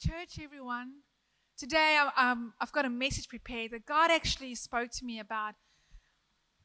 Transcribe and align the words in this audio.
church, 0.00 0.38
everyone. 0.42 0.92
Today, 1.58 1.98
um, 2.16 2.54
I've 2.58 2.72
got 2.72 2.86
a 2.86 2.88
message 2.88 3.28
prepared 3.28 3.72
that 3.72 3.84
God 3.84 4.10
actually 4.10 4.54
spoke 4.54 4.90
to 4.92 5.04
me 5.04 5.20
about 5.20 5.56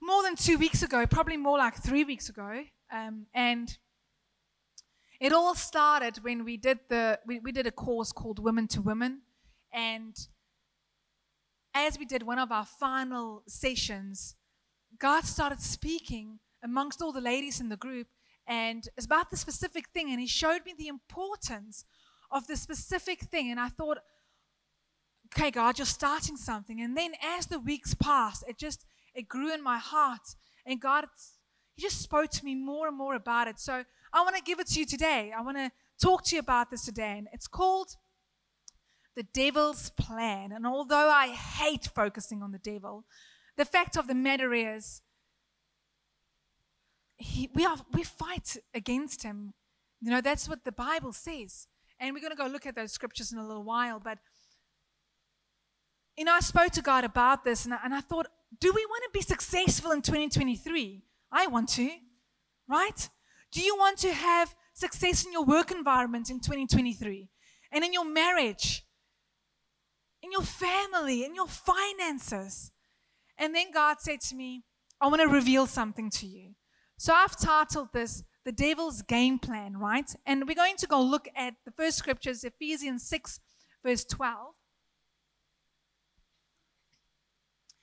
more 0.01 0.23
than 0.23 0.38
two 0.38 0.58
weeks 0.58 0.81
ago, 0.83 1.05
probably 1.05 1.35
more 1.35 1.58
like 1.58 1.75
three 1.75 2.06
weeks 2.06 2.29
ago. 2.29 2.63
Um, 2.93 3.25
and 3.33 3.77
it 5.19 5.33
all 5.33 5.53
started 5.53 6.24
when 6.24 6.45
we 6.45 6.56
did 6.56 6.79
the 6.87 7.19
we, 7.25 7.40
we 7.40 7.51
did 7.51 7.67
a 7.67 7.71
course 7.71 8.13
called 8.13 8.39
Women 8.39 8.70
to 8.70 8.82
Women, 8.82 9.23
and 9.74 10.16
as 11.74 12.00
we 12.00 12.06
did 12.06 12.24
one 12.24 12.40
of 12.40 12.54
our 12.54 12.66
final 12.66 13.44
sessions, 13.50 14.36
God 14.98 15.26
started 15.26 15.60
speaking 15.60 16.40
amongst 16.64 17.02
all 17.02 17.12
the 17.12 17.20
ladies 17.20 17.60
in 17.60 17.68
the 17.68 17.76
group, 17.76 18.08
and 18.48 18.88
it's 18.96 19.06
about 19.06 19.30
the 19.30 19.36
specific 19.36 19.90
thing, 19.90 20.10
and 20.10 20.22
He 20.22 20.28
showed 20.28 20.64
me 20.66 20.74
the 20.78 20.88
importance 20.88 21.84
of 22.36 22.48
the 22.48 22.58
specific 22.58 23.22
thing. 23.22 23.50
And 23.50 23.60
I 23.60 23.70
thought, 23.70 24.00
okay, 25.34 25.50
God, 25.50 25.80
you're 25.80 25.86
starting 25.86 26.36
something. 26.36 26.82
And 26.82 26.96
then 26.96 27.14
as 27.24 27.48
the 27.48 27.60
weeks 27.60 27.96
passed, 27.96 28.43
it 28.48 28.60
just 28.60 28.86
it 29.16 29.30
grew 29.30 29.54
in 29.54 29.64
my 29.64 29.78
heart. 29.78 30.36
And 30.66 30.82
God, 30.82 31.06
He 31.76 31.82
just 31.82 32.02
spoke 32.02 32.29
to 32.31 32.45
me 32.45 32.53
more 32.53 32.88
and 32.90 32.98
more 32.98 33.16
about 33.16 33.48
it. 33.48 33.59
So 33.59 33.85
I 34.13 34.21
want 34.21 34.35
to 34.35 34.41
give 34.43 34.59
it 34.59 34.67
to 34.67 34.79
you 34.79 34.85
today. 34.85 35.31
I 35.35 35.41
want 35.41 35.57
to 35.57 35.71
talk 35.99 36.26
to 36.26 36.35
you 36.35 36.41
about 36.41 36.70
this 36.70 36.84
today. 36.84 37.16
And 37.17 37.27
it's 37.31 37.48
called 37.48 37.95
the 39.15 39.23
devil's 39.23 39.91
plan. 39.91 40.52
And 40.52 40.67
although 40.67 41.09
I 41.09 41.29
hate 41.29 41.90
focusing 41.95 42.43
on 42.43 42.52
the 42.52 42.59
devil, 42.59 43.05
the 43.55 43.65
fact 43.65 43.95
of 43.95 44.07
the 44.07 44.13
matter 44.13 44.54
is, 44.54 45.02
he, 47.17 47.49
we, 47.54 47.65
are, 47.65 47.77
we 47.93 48.04
fight 48.04 48.57
against 48.73 49.23
him. 49.23 49.54
You 50.02 50.12
know, 50.12 50.20
that's 50.20 50.49
what 50.49 50.65
the 50.65 50.73
Bible 50.73 51.13
says. 51.13 51.67
And 52.05 52.13
we're 52.13 52.21
going 52.21 52.31
to 52.31 52.37
go 52.37 52.45
look 52.45 52.67
at 52.67 52.75
those 52.75 52.91
scriptures 52.91 53.31
in 53.31 53.39
a 53.39 53.47
little 53.47 53.63
while. 53.63 53.99
But, 53.99 54.19
you 56.15 56.23
know, 56.23 56.33
I 56.33 56.39
spoke 56.39 56.71
to 56.73 56.83
God 56.83 57.03
about 57.03 57.43
this 57.43 57.65
and 57.65 57.73
I, 57.73 57.79
and 57.84 57.95
I 57.95 58.01
thought, 58.01 58.27
do 58.59 58.71
we 58.71 58.85
want 58.85 59.03
to 59.05 59.09
be 59.12 59.21
successful 59.21 59.91
in 59.91 60.03
2023? 60.03 61.01
I 61.31 61.47
want 61.47 61.70
to, 61.70 61.89
right? 62.70 63.09
Do 63.51 63.62
you 63.62 63.75
want 63.75 63.97
to 63.99 64.14
have 64.14 64.53
success 64.73 65.25
in 65.25 65.31
your 65.31 65.45
work 65.45 65.72
environment 65.72 66.30
in 66.30 66.39
2023? 66.39 67.28
And 67.72 67.84
in 67.84 67.92
your 67.92 68.06
marriage, 68.06 68.86
in 70.22 70.31
your 70.31 70.44
family, 70.44 71.23
in 71.23 71.34
your 71.34 71.47
finances? 71.47 72.72
And 73.38 73.56
then 73.56 73.72
God 73.73 73.97
said 74.00 74.22
to 74.22 74.36
me, 74.36 74.64
I 75.02 75.08
want 75.08 75.22
to 75.22 75.28
reveal 75.28 75.66
something 75.66 76.12
to 76.12 76.28
you. 76.28 76.52
So 76.97 77.14
I've 77.14 77.38
titled 77.38 77.90
this 77.94 78.23
the 78.46 78.52
devil's 78.52 79.02
game 79.02 79.40
plan, 79.40 79.78
right? 79.78 80.10
And 80.26 80.48
we're 80.48 80.56
going 80.56 80.78
to 80.78 80.88
go 80.88 81.02
look 81.02 81.28
at 81.36 81.56
the 81.66 81.72
first 81.72 81.98
scriptures, 81.98 82.44
Ephesians 82.44 83.04
6, 83.08 83.40
verse 83.84 84.06
12. 84.06 84.54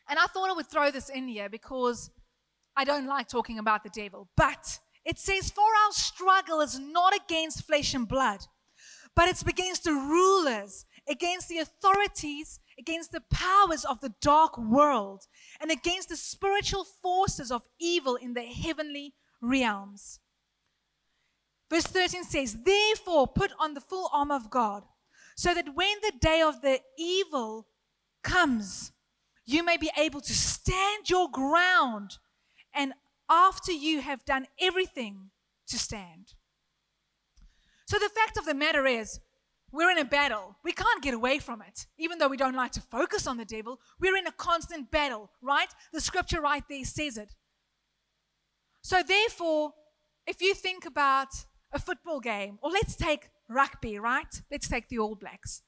And 0.08 0.18
I 0.18 0.26
thought 0.26 0.50
I 0.50 0.52
would 0.52 0.70
throw 0.70 0.90
this 0.90 1.08
in 1.08 1.26
here 1.26 1.48
because 1.48 2.10
I 2.76 2.84
don't 2.84 3.06
like 3.06 3.28
talking 3.28 3.58
about 3.58 3.82
the 3.82 3.90
devil. 3.90 4.28
But 4.36 4.78
it 5.04 5.18
says, 5.18 5.50
For 5.50 5.62
our 5.62 5.92
struggle 5.92 6.60
is 6.60 6.78
not 6.78 7.12
against 7.14 7.66
flesh 7.66 7.92
and 7.92 8.06
blood, 8.06 8.40
but 9.16 9.28
it's 9.28 9.42
against 9.42 9.84
the 9.84 9.92
rulers, 9.92 10.86
against 11.08 11.48
the 11.48 11.58
authorities, 11.58 12.60
against 12.78 13.10
the 13.10 13.22
powers 13.30 13.84
of 13.84 14.00
the 14.00 14.14
dark 14.20 14.56
world, 14.56 15.24
and 15.60 15.70
against 15.70 16.08
the 16.08 16.16
spiritual 16.16 16.84
forces 16.84 17.50
of 17.50 17.62
evil 17.80 18.14
in 18.14 18.34
the 18.34 18.42
heavenly 18.42 19.14
realms. 19.40 20.20
Verse 21.72 21.84
13 21.84 22.24
says, 22.24 22.58
Therefore, 22.64 23.26
put 23.26 23.50
on 23.58 23.72
the 23.72 23.80
full 23.80 24.10
armor 24.12 24.34
of 24.34 24.50
God, 24.50 24.84
so 25.36 25.54
that 25.54 25.74
when 25.74 25.96
the 26.02 26.12
day 26.20 26.42
of 26.42 26.60
the 26.60 26.80
evil 26.98 27.66
comes, 28.22 28.92
you 29.46 29.64
may 29.64 29.78
be 29.78 29.90
able 29.96 30.20
to 30.20 30.34
stand 30.34 31.08
your 31.08 31.30
ground, 31.30 32.18
and 32.74 32.92
after 33.30 33.72
you 33.72 34.02
have 34.02 34.22
done 34.26 34.46
everything, 34.60 35.30
to 35.68 35.78
stand. 35.78 36.34
So, 37.86 37.98
the 37.98 38.10
fact 38.10 38.36
of 38.36 38.44
the 38.44 38.54
matter 38.54 38.86
is, 38.86 39.20
we're 39.72 39.90
in 39.90 39.98
a 39.98 40.04
battle. 40.04 40.56
We 40.62 40.72
can't 40.72 41.02
get 41.02 41.14
away 41.14 41.38
from 41.38 41.62
it. 41.62 41.86
Even 41.96 42.18
though 42.18 42.28
we 42.28 42.36
don't 42.36 42.54
like 42.54 42.72
to 42.72 42.82
focus 42.82 43.26
on 43.26 43.38
the 43.38 43.46
devil, 43.46 43.80
we're 43.98 44.16
in 44.16 44.26
a 44.26 44.32
constant 44.32 44.90
battle, 44.90 45.30
right? 45.40 45.68
The 45.94 46.02
scripture 46.02 46.42
right 46.42 46.64
there 46.68 46.84
says 46.84 47.16
it. 47.16 47.32
So, 48.82 49.02
therefore, 49.02 49.72
if 50.26 50.42
you 50.42 50.52
think 50.52 50.84
about 50.84 51.28
a 51.72 51.78
football 51.78 52.20
game, 52.20 52.58
or 52.62 52.70
let's 52.70 52.96
take 52.96 53.28
rugby, 53.48 53.98
right? 53.98 54.42
Let's 54.50 54.68
take 54.68 54.88
the 54.88 54.98
All 54.98 55.14
Blacks. 55.14 55.62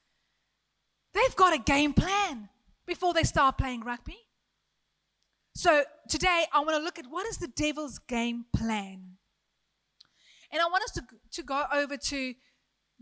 They've 1.12 1.36
got 1.36 1.54
a 1.54 1.58
game 1.58 1.92
plan 1.92 2.48
before 2.86 3.14
they 3.14 3.22
start 3.22 3.56
playing 3.58 3.82
rugby. 3.82 4.18
So 5.54 5.84
today 6.08 6.44
I 6.52 6.60
want 6.60 6.76
to 6.76 6.82
look 6.82 6.98
at 6.98 7.06
what 7.08 7.26
is 7.26 7.38
the 7.38 7.48
devil's 7.48 7.98
game 7.98 8.46
plan. 8.54 9.18
And 10.50 10.60
I 10.60 10.66
want 10.66 10.84
us 10.84 10.90
to, 10.92 11.02
to 11.32 11.42
go 11.42 11.64
over 11.72 11.96
to 11.96 12.34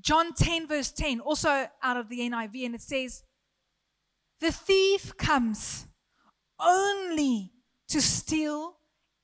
John 0.00 0.34
10, 0.34 0.68
verse 0.68 0.90
10, 0.90 1.20
also 1.20 1.66
out 1.82 1.96
of 1.96 2.08
the 2.08 2.20
NIV, 2.20 2.66
and 2.66 2.74
it 2.74 2.82
says, 2.82 3.24
The 4.40 4.52
thief 4.52 5.16
comes 5.16 5.86
only 6.60 7.52
to 7.88 8.00
steal 8.00 8.76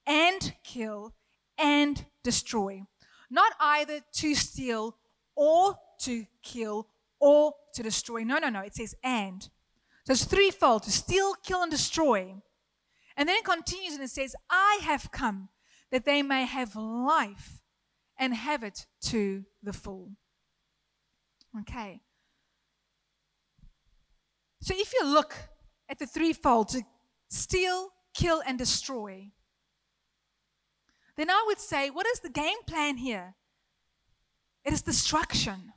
and 0.06 0.54
kill 0.64 1.14
and 1.56 2.04
destroy 2.22 2.84
not 3.30 3.52
either 3.60 4.00
to 4.12 4.34
steal 4.34 4.96
or 5.34 5.76
to 6.00 6.26
kill 6.42 6.88
or 7.20 7.54
to 7.74 7.82
destroy. 7.82 8.22
No, 8.24 8.38
no, 8.38 8.48
no. 8.48 8.60
It 8.60 8.74
says 8.74 8.94
and. 9.02 9.48
So 10.06 10.12
it's 10.12 10.24
threefold 10.24 10.84
to 10.84 10.90
steal, 10.90 11.34
kill, 11.42 11.62
and 11.62 11.70
destroy. 11.70 12.34
And 13.16 13.28
then 13.28 13.36
it 13.36 13.44
continues 13.44 13.94
and 13.94 14.02
it 14.02 14.10
says, 14.10 14.34
I 14.48 14.80
have 14.82 15.10
come 15.10 15.48
that 15.90 16.04
they 16.04 16.22
may 16.22 16.46
have 16.46 16.76
life 16.76 17.60
and 18.18 18.34
have 18.34 18.62
it 18.62 18.86
to 19.02 19.44
the 19.62 19.72
full. 19.72 20.10
Okay. 21.60 22.00
So 24.60 24.74
if 24.76 24.92
you 24.92 25.06
look 25.06 25.34
at 25.88 25.98
the 25.98 26.06
threefold 26.06 26.68
to 26.70 26.82
steal, 27.28 27.90
kill, 28.14 28.42
and 28.46 28.58
destroy, 28.58 29.30
then 31.18 31.28
I 31.30 31.44
would 31.46 31.58
say, 31.58 31.90
what 31.90 32.06
is 32.06 32.20
the 32.20 32.30
game 32.30 32.62
plan 32.66 32.96
here? 32.96 33.34
It 34.64 34.72
is 34.72 34.82
destruction. 34.82 35.72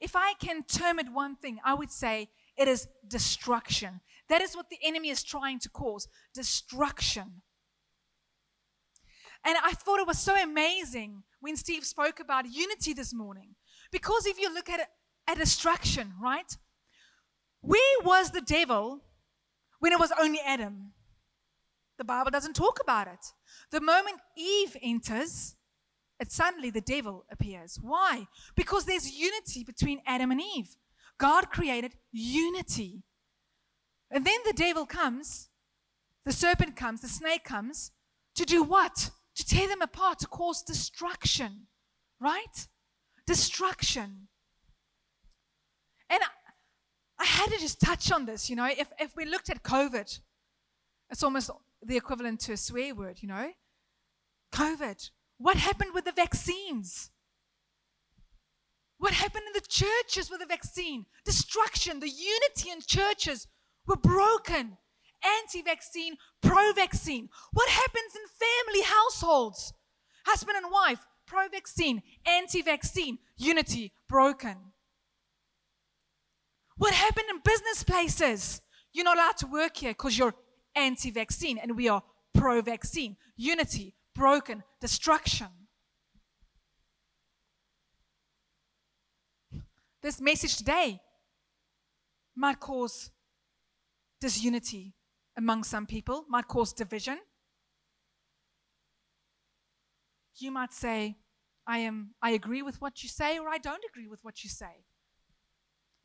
If 0.00 0.16
I 0.16 0.32
can 0.40 0.64
term 0.64 0.98
it 0.98 1.12
one 1.12 1.36
thing, 1.36 1.58
I 1.64 1.74
would 1.74 1.90
say 1.90 2.30
it 2.56 2.66
is 2.66 2.88
destruction. 3.06 4.00
That 4.28 4.40
is 4.40 4.56
what 4.56 4.70
the 4.70 4.78
enemy 4.82 5.10
is 5.10 5.22
trying 5.22 5.58
to 5.60 5.68
cause 5.68 6.08
destruction. 6.34 7.42
And 9.44 9.56
I 9.62 9.72
thought 9.72 10.00
it 10.00 10.06
was 10.06 10.18
so 10.18 10.34
amazing 10.34 11.22
when 11.40 11.56
Steve 11.56 11.84
spoke 11.84 12.18
about 12.18 12.50
unity 12.50 12.94
this 12.94 13.14
morning. 13.14 13.54
Because 13.92 14.26
if 14.26 14.40
you 14.40 14.52
look 14.52 14.68
at 14.68 14.88
at 15.28 15.38
destruction, 15.38 16.14
right? 16.20 16.56
Where 17.60 18.00
was 18.04 18.30
the 18.30 18.40
devil 18.40 19.02
when 19.80 19.92
it 19.92 20.00
was 20.00 20.12
only 20.20 20.40
Adam? 20.44 20.92
The 21.98 22.04
Bible 22.04 22.30
doesn't 22.30 22.54
talk 22.54 22.78
about 22.80 23.06
it. 23.06 23.24
The 23.70 23.80
moment 23.80 24.20
Eve 24.36 24.76
enters, 24.82 25.56
it 26.20 26.30
suddenly 26.30 26.70
the 26.70 26.80
devil 26.80 27.24
appears. 27.30 27.78
Why? 27.80 28.26
Because 28.54 28.84
there's 28.84 29.10
unity 29.18 29.64
between 29.64 30.02
Adam 30.06 30.30
and 30.30 30.40
Eve. 30.40 30.76
God 31.18 31.50
created 31.50 31.94
unity. 32.12 33.02
And 34.10 34.24
then 34.24 34.38
the 34.44 34.52
devil 34.52 34.86
comes, 34.86 35.48
the 36.24 36.32
serpent 36.32 36.76
comes, 36.76 37.00
the 37.00 37.08
snake 37.08 37.44
comes 37.44 37.92
to 38.34 38.44
do 38.44 38.62
what? 38.62 39.10
To 39.36 39.44
tear 39.44 39.68
them 39.68 39.82
apart, 39.82 40.18
to 40.20 40.26
cause 40.26 40.62
destruction. 40.62 41.66
Right? 42.20 42.68
Destruction. 43.26 44.28
And 46.08 46.22
I, 46.22 47.22
I 47.22 47.24
had 47.24 47.50
to 47.50 47.58
just 47.58 47.80
touch 47.80 48.12
on 48.12 48.26
this, 48.26 48.48
you 48.48 48.56
know. 48.56 48.66
If, 48.66 48.88
if 48.98 49.16
we 49.16 49.24
looked 49.24 49.50
at 49.50 49.62
COVID, 49.62 50.20
it's 51.10 51.22
almost 51.22 51.50
the 51.86 51.96
equivalent 51.96 52.40
to 52.40 52.52
a 52.52 52.56
swear 52.56 52.94
word, 52.94 53.18
you 53.20 53.28
know? 53.28 53.50
COVID. 54.52 55.10
What 55.38 55.56
happened 55.56 55.92
with 55.94 56.04
the 56.04 56.12
vaccines? 56.12 57.10
What 58.98 59.12
happened 59.12 59.44
in 59.46 59.52
the 59.52 59.66
churches 59.68 60.30
with 60.30 60.40
the 60.40 60.46
vaccine? 60.46 61.06
Destruction. 61.24 62.00
The 62.00 62.08
unity 62.08 62.70
in 62.70 62.80
churches 62.80 63.46
were 63.86 63.96
broken. 63.96 64.78
Anti 65.40 65.62
vaccine, 65.62 66.16
pro 66.42 66.72
vaccine. 66.72 67.28
What 67.52 67.68
happens 67.68 68.14
in 68.14 68.22
family 68.46 68.82
households? 68.82 69.72
Husband 70.24 70.56
and 70.56 70.72
wife, 70.72 71.04
pro 71.26 71.48
vaccine, 71.48 72.02
anti 72.26 72.62
vaccine, 72.62 73.18
unity 73.36 73.92
broken. 74.08 74.56
What 76.76 76.94
happened 76.94 77.26
in 77.30 77.40
business 77.44 77.82
places? 77.82 78.60
You're 78.92 79.04
not 79.04 79.16
allowed 79.16 79.36
to 79.38 79.46
work 79.46 79.76
here 79.76 79.90
because 79.90 80.16
you're 80.16 80.34
anti 80.76 81.10
vaccine 81.10 81.58
and 81.58 81.76
we 81.76 81.88
are 81.88 82.02
pro 82.34 82.60
vaccine. 82.60 83.16
Unity, 83.36 83.94
broken, 84.14 84.62
destruction. 84.80 85.48
this 90.06 90.20
message 90.20 90.56
today 90.56 91.00
might 92.36 92.60
cause 92.60 93.10
disunity 94.20 94.94
among 95.36 95.64
some 95.64 95.84
people, 95.84 96.24
might 96.28 96.46
cause 96.46 96.72
division. 96.72 97.18
You 100.36 100.52
might 100.52 100.72
say, 100.72 101.16
I 101.66 101.78
am 101.78 102.14
I 102.22 102.30
agree 102.30 102.62
with 102.62 102.80
what 102.80 103.02
you 103.02 103.08
say 103.08 103.36
or 103.40 103.48
I 103.48 103.58
don't 103.58 103.82
agree 103.90 104.06
with 104.06 104.20
what 104.22 104.44
you 104.44 104.50
say. 104.50 104.84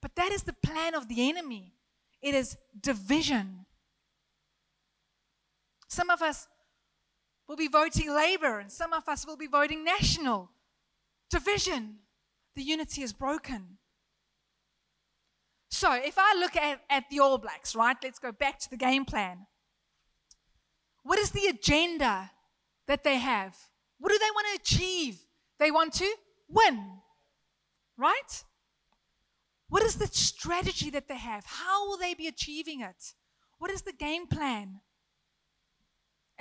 But 0.01 0.15
that 0.15 0.31
is 0.31 0.43
the 0.43 0.55
plan 0.63 0.95
of 0.95 1.07
the 1.07 1.29
enemy. 1.29 1.75
It 2.23 2.33
is 2.33 2.57
division. 2.79 3.67
Some 5.91 6.09
of 6.09 6.21
us 6.21 6.47
will 7.49 7.57
be 7.57 7.67
voting 7.67 8.09
Labour, 8.15 8.59
and 8.59 8.71
some 8.71 8.93
of 8.93 9.09
us 9.09 9.27
will 9.27 9.35
be 9.35 9.47
voting 9.47 9.83
National. 9.83 10.49
Division. 11.29 11.97
The 12.55 12.63
unity 12.63 13.03
is 13.03 13.11
broken. 13.11 13.77
So, 15.69 15.91
if 15.91 16.15
I 16.17 16.33
look 16.39 16.55
at, 16.55 16.79
at 16.89 17.09
the 17.09 17.19
All 17.19 17.37
Blacks, 17.37 17.75
right, 17.75 17.97
let's 18.01 18.19
go 18.19 18.31
back 18.31 18.57
to 18.59 18.69
the 18.69 18.77
game 18.77 19.03
plan. 19.03 19.47
What 21.03 21.19
is 21.19 21.31
the 21.31 21.47
agenda 21.47 22.31
that 22.87 23.03
they 23.03 23.17
have? 23.17 23.57
What 23.99 24.13
do 24.13 24.17
they 24.17 24.31
want 24.33 24.47
to 24.47 24.61
achieve? 24.61 25.25
They 25.59 25.71
want 25.71 25.91
to 25.95 26.09
win, 26.47 26.99
right? 27.97 28.43
What 29.67 29.83
is 29.83 29.95
the 29.95 30.07
strategy 30.07 30.89
that 30.91 31.09
they 31.09 31.17
have? 31.17 31.45
How 31.45 31.89
will 31.89 31.97
they 31.97 32.13
be 32.13 32.27
achieving 32.27 32.79
it? 32.79 33.13
What 33.57 33.71
is 33.71 33.81
the 33.81 33.93
game 33.93 34.27
plan? 34.27 34.79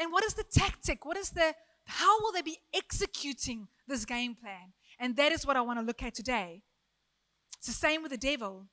And 0.01 0.11
what 0.11 0.25
is 0.25 0.35
the 0.35 0.45
tactic? 0.45 1.05
What 1.05 1.19
is 1.19 1.31
the 1.31 1.55
how 1.85 2.21
will 2.21 2.33
they 2.33 2.43
be 2.43 2.59
executing 2.75 3.69
this 3.87 4.05
game 4.05 4.35
plan? 4.35 4.73
And 4.99 5.17
that 5.17 5.33
is 5.33 5.47
what 5.47 5.57
I 5.57 5.61
want 5.61 5.79
to 5.79 5.85
look 5.85 6.03
at 6.03 6.15
today. 6.15 6.63
It's 7.59 7.67
the 7.67 7.73
same 7.73 8.03
with 8.03 8.13
the 8.13 8.17
devil. 8.17 8.67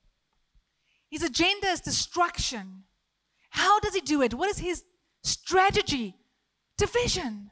His 1.10 1.22
agenda 1.22 1.66
is 1.68 1.80
destruction. 1.80 2.84
How 3.50 3.80
does 3.80 3.94
he 3.94 4.00
do 4.00 4.22
it? 4.22 4.34
What 4.34 4.48
is 4.48 4.58
his 4.58 4.84
strategy? 5.22 6.16
Division. 6.76 7.50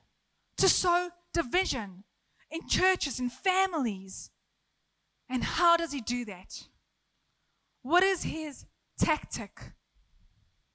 To 0.58 0.68
sow 0.68 1.10
division 1.34 2.04
in 2.50 2.66
churches, 2.68 3.18
in 3.18 3.28
families. 3.28 4.30
And 5.28 5.42
how 5.42 5.76
does 5.76 5.92
he 5.92 6.00
do 6.00 6.24
that? 6.26 6.68
What 7.82 8.02
is 8.02 8.22
his 8.22 8.66
tactic? 8.98 9.72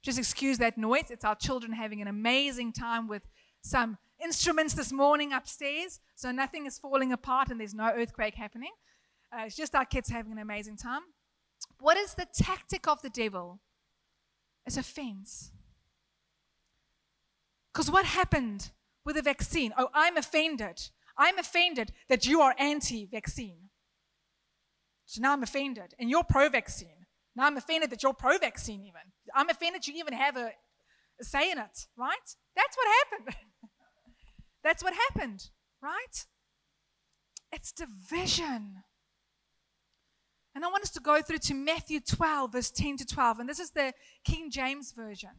Just 0.02 0.18
excuse 0.18 0.58
that 0.58 0.76
noise. 0.76 1.10
It's 1.10 1.24
our 1.24 1.36
children 1.36 1.72
having 1.72 2.02
an 2.02 2.08
amazing 2.08 2.72
time 2.72 3.06
with 3.06 3.22
some 3.62 3.98
instruments 4.22 4.74
this 4.74 4.92
morning 4.92 5.32
upstairs. 5.32 6.00
So 6.16 6.32
nothing 6.32 6.66
is 6.66 6.78
falling 6.78 7.12
apart 7.12 7.48
and 7.50 7.60
there's 7.60 7.74
no 7.74 7.92
earthquake 7.94 8.34
happening. 8.34 8.72
Uh, 9.32 9.44
it's 9.46 9.56
just 9.56 9.74
our 9.74 9.84
kids 9.84 10.10
having 10.10 10.32
an 10.32 10.38
amazing 10.38 10.76
time. 10.76 11.02
What 11.78 11.96
is 11.96 12.14
the 12.14 12.26
tactic 12.32 12.88
of 12.88 13.00
the 13.02 13.10
devil? 13.10 13.60
It's 14.66 14.76
offense. 14.76 15.52
Because 17.72 17.90
what 17.90 18.04
happened 18.04 18.70
with 19.04 19.16
the 19.16 19.22
vaccine? 19.22 19.72
Oh, 19.78 19.88
I'm 19.94 20.16
offended. 20.16 20.90
I'm 21.16 21.38
offended 21.38 21.92
that 22.08 22.26
you 22.26 22.40
are 22.40 22.54
anti 22.58 23.06
vaccine. 23.06 23.70
So 25.06 25.20
now 25.20 25.32
I'm 25.32 25.42
offended. 25.42 25.94
And 25.98 26.10
you're 26.10 26.24
pro 26.24 26.48
vaccine. 26.48 27.06
Now 27.34 27.46
I'm 27.46 27.56
offended 27.56 27.90
that 27.90 28.02
you're 28.02 28.14
pro 28.14 28.38
vaccine, 28.38 28.82
even. 28.82 29.11
I'm 29.34 29.48
offended 29.48 29.86
you 29.86 29.94
even 29.96 30.14
have 30.14 30.36
a, 30.36 30.52
a 31.20 31.24
say 31.24 31.50
in 31.50 31.58
it, 31.58 31.86
right? 31.96 32.36
That's 32.56 32.76
what 32.76 32.86
happened. 33.10 33.36
That's 34.64 34.82
what 34.82 34.94
happened, 34.94 35.48
right? 35.82 36.26
It's 37.52 37.72
division. 37.72 38.82
And 40.54 40.64
I 40.64 40.68
want 40.68 40.84
us 40.84 40.90
to 40.90 41.00
go 41.00 41.22
through 41.22 41.38
to 41.38 41.54
Matthew 41.54 42.00
12, 42.00 42.52
verse 42.52 42.70
10 42.70 42.98
to 42.98 43.06
12. 43.06 43.40
And 43.40 43.48
this 43.48 43.58
is 43.58 43.70
the 43.70 43.92
King 44.24 44.50
James 44.50 44.92
Version. 44.92 45.30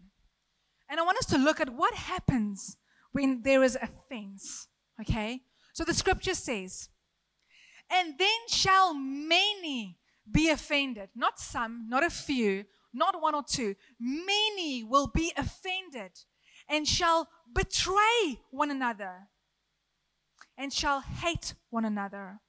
And 0.89 0.99
I 0.99 1.03
want 1.03 1.17
us 1.17 1.25
to 1.27 1.37
look 1.37 1.61
at 1.61 1.69
what 1.69 1.93
happens 1.93 2.77
when 3.11 3.41
there 3.43 3.63
is 3.63 3.77
offense. 3.81 4.67
Okay? 5.01 5.41
So 5.73 5.83
the 5.83 5.93
scripture 5.93 6.33
says, 6.33 6.89
And 7.91 8.15
then 8.17 8.39
shall 8.47 8.93
many 8.93 9.97
be 10.29 10.49
offended. 10.49 11.09
Not 11.15 11.39
some, 11.39 11.87
not 11.89 12.03
a 12.03 12.09
few, 12.09 12.65
not 12.93 13.21
one 13.21 13.35
or 13.35 13.43
two. 13.43 13.75
Many 13.99 14.83
will 14.83 15.07
be 15.07 15.31
offended 15.37 16.11
and 16.69 16.87
shall 16.87 17.27
betray 17.53 18.39
one 18.51 18.71
another 18.71 19.29
and 20.57 20.71
shall 20.71 21.01
hate 21.01 21.55
one 21.69 21.85
another. 21.85 22.39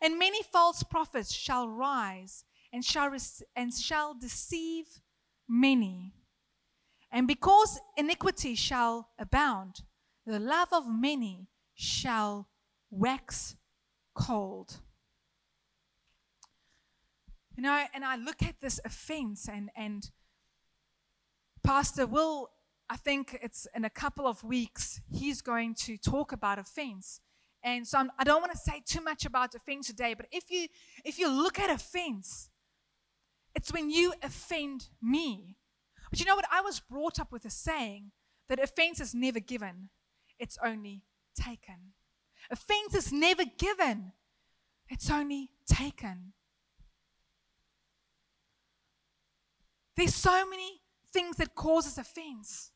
And 0.00 0.18
many 0.18 0.42
false 0.42 0.82
prophets 0.82 1.32
shall 1.32 1.68
rise 1.68 2.44
and 2.72 2.84
shall, 2.84 3.10
and 3.54 3.72
shall 3.72 4.14
deceive 4.14 4.86
many. 5.48 6.12
And 7.10 7.26
because 7.26 7.80
iniquity 7.96 8.54
shall 8.54 9.08
abound, 9.18 9.82
the 10.26 10.38
love 10.38 10.68
of 10.72 10.84
many 10.86 11.48
shall 11.74 12.48
wax 12.90 13.56
cold. 14.14 14.80
You 17.56 17.62
know, 17.62 17.84
and 17.94 18.04
I 18.04 18.16
look 18.16 18.42
at 18.42 18.60
this 18.60 18.78
offense, 18.84 19.48
and, 19.48 19.70
and 19.74 20.10
Pastor 21.64 22.06
Will, 22.06 22.50
I 22.90 22.96
think 22.96 23.38
it's 23.42 23.66
in 23.74 23.86
a 23.86 23.90
couple 23.90 24.26
of 24.26 24.44
weeks, 24.44 25.00
he's 25.10 25.40
going 25.40 25.74
to 25.86 25.96
talk 25.96 26.32
about 26.32 26.58
offense. 26.58 27.20
And 27.62 27.86
so 27.86 27.98
I'm, 27.98 28.12
I 28.18 28.24
do 28.24 28.30
not 28.32 28.42
want 28.42 28.52
to 28.52 28.58
say 28.58 28.82
too 28.84 29.00
much 29.00 29.24
about 29.24 29.54
offense 29.54 29.86
today, 29.86 30.12
but 30.14 30.26
if 30.30 30.50
you 30.50 30.68
if 31.04 31.18
you 31.18 31.28
look 31.28 31.58
at 31.58 31.70
offense, 31.70 32.50
it's 33.54 33.72
when 33.72 33.90
you 33.90 34.12
offend 34.22 34.88
me. 35.02 35.56
But 36.10 36.20
you 36.20 36.26
know 36.26 36.36
what? 36.36 36.44
I 36.52 36.60
was 36.60 36.78
brought 36.78 37.18
up 37.18 37.32
with 37.32 37.44
a 37.46 37.50
saying 37.50 38.12
that 38.48 38.62
offense 38.62 39.00
is 39.00 39.14
never 39.14 39.40
given, 39.40 39.88
it's 40.38 40.58
only 40.62 41.02
taken. 41.34 41.94
Offense 42.50 42.94
is 42.94 43.12
never 43.12 43.44
given, 43.58 44.12
it's 44.88 45.10
only 45.10 45.50
taken. 45.66 46.34
There's 49.96 50.14
so 50.14 50.46
many 50.48 50.80
things 51.12 51.36
that 51.36 51.54
causes 51.54 51.98
offense. 51.98 52.70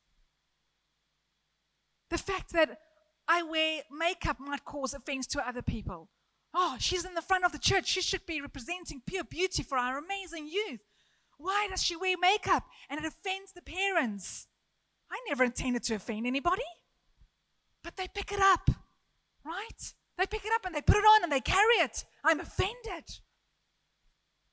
The 2.09 2.17
fact 2.17 2.53
that 2.53 2.79
I 3.27 3.43
wear 3.43 3.83
makeup 3.91 4.39
might 4.39 4.65
cause 4.65 4.93
offense 4.93 5.27
to 5.27 5.47
other 5.47 5.61
people. 5.61 6.09
Oh, 6.53 6.75
she's 6.79 7.05
in 7.05 7.13
the 7.13 7.21
front 7.21 7.45
of 7.45 7.51
the 7.51 7.59
church. 7.59 7.87
She 7.87 8.01
should 8.01 8.25
be 8.25 8.41
representing 8.41 9.01
pure 9.05 9.23
beauty 9.23 9.63
for 9.63 9.77
our 9.77 9.97
amazing 9.97 10.47
youth. 10.47 10.81
Why 11.37 11.67
does 11.69 11.81
she 11.81 11.95
wear 11.95 12.15
makeup? 12.19 12.63
And 12.89 12.99
it 12.99 13.05
offends 13.05 13.53
the 13.53 13.61
parents. 13.61 14.47
I 15.09 15.19
never 15.27 15.43
intended 15.43 15.83
to 15.83 15.95
offend 15.95 16.27
anybody, 16.27 16.63
but 17.83 17.97
they 17.97 18.07
pick 18.07 18.31
it 18.31 18.39
up, 18.39 18.69
right? 19.45 19.93
They 20.17 20.25
pick 20.25 20.45
it 20.45 20.53
up 20.53 20.65
and 20.65 20.75
they 20.75 20.81
put 20.81 20.97
it 20.97 21.03
on 21.03 21.23
and 21.23 21.31
they 21.31 21.41
carry 21.41 21.75
it. 21.75 22.05
I'm 22.23 22.39
offended. 22.39 23.05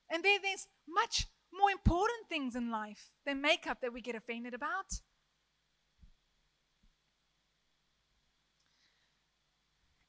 And 0.09 0.23
then 0.23 0.39
there's 0.41 0.67
much 0.87 1.27
more 1.53 1.71
important 1.71 2.27
things 2.27 2.55
in 2.55 2.71
life 2.71 3.15
than 3.25 3.41
makeup 3.41 3.79
that 3.81 3.93
we 3.93 4.01
get 4.01 4.15
offended 4.15 4.53
about. 4.53 5.01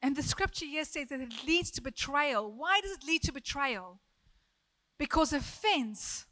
And 0.02 0.16
the 0.16 0.22
scripture 0.22 0.64
here 0.64 0.84
says 0.84 1.08
that 1.08 1.20
it 1.20 1.46
leads 1.46 1.70
to 1.72 1.82
betrayal. 1.82 2.50
Why 2.50 2.80
does 2.80 2.92
it 2.92 3.04
lead 3.04 3.22
to 3.24 3.32
betrayal? 3.32 4.00
Because 4.98 5.32
offense 5.32 6.26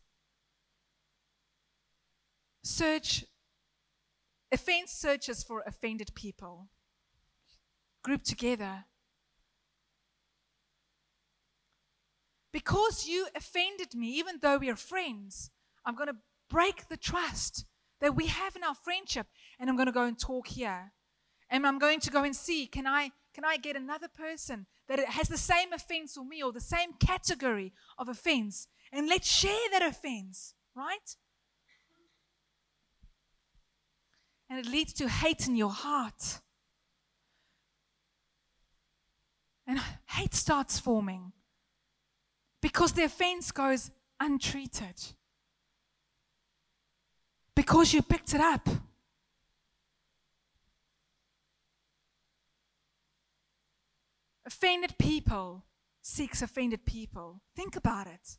search 2.62 3.24
offense 4.52 4.92
searches 4.92 5.42
for 5.42 5.62
offended 5.66 6.14
people 6.14 6.68
grouped 8.02 8.26
together. 8.26 8.84
Because 12.52 13.06
you 13.06 13.28
offended 13.34 13.94
me, 13.94 14.18
even 14.18 14.38
though 14.40 14.58
we 14.58 14.70
are 14.70 14.76
friends, 14.76 15.50
I'm 15.84 15.94
going 15.94 16.08
to 16.08 16.16
break 16.48 16.88
the 16.88 16.96
trust 16.96 17.66
that 18.00 18.16
we 18.16 18.26
have 18.26 18.56
in 18.56 18.64
our 18.64 18.74
friendship 18.74 19.26
and 19.58 19.68
I'm 19.68 19.76
going 19.76 19.86
to 19.86 19.92
go 19.92 20.04
and 20.04 20.18
talk 20.18 20.48
here. 20.48 20.92
And 21.50 21.66
I'm 21.66 21.78
going 21.78 22.00
to 22.00 22.10
go 22.10 22.24
and 22.24 22.36
see 22.36 22.66
can 22.66 22.86
I 22.86 23.10
can 23.34 23.44
I 23.44 23.56
get 23.56 23.76
another 23.76 24.08
person 24.08 24.66
that 24.88 24.98
has 24.98 25.28
the 25.28 25.38
same 25.38 25.72
offense 25.72 26.16
or 26.16 26.24
me 26.24 26.42
or 26.42 26.52
the 26.52 26.60
same 26.60 26.94
category 26.98 27.72
of 27.96 28.08
offense? 28.08 28.66
And 28.92 29.08
let's 29.08 29.30
share 29.30 29.70
that 29.72 29.82
offense, 29.82 30.54
right? 30.74 31.16
And 34.50 34.58
it 34.58 34.70
leads 34.70 34.92
to 34.94 35.08
hate 35.08 35.46
in 35.46 35.56
your 35.56 35.70
heart. 35.70 36.40
And 39.66 39.80
hate 40.06 40.34
starts 40.34 40.78
forming 40.78 41.32
because 42.60 42.92
the 42.92 43.04
offense 43.04 43.50
goes 43.50 43.90
untreated. 44.20 45.02
Because 47.54 47.92
you 47.92 48.02
picked 48.02 48.34
it 48.34 48.40
up. 48.40 48.68
Offended 54.46 54.96
people 54.98 55.64
seeks 56.00 56.40
offended 56.40 56.86
people. 56.86 57.40
Think 57.54 57.76
about 57.76 58.06
it. 58.06 58.38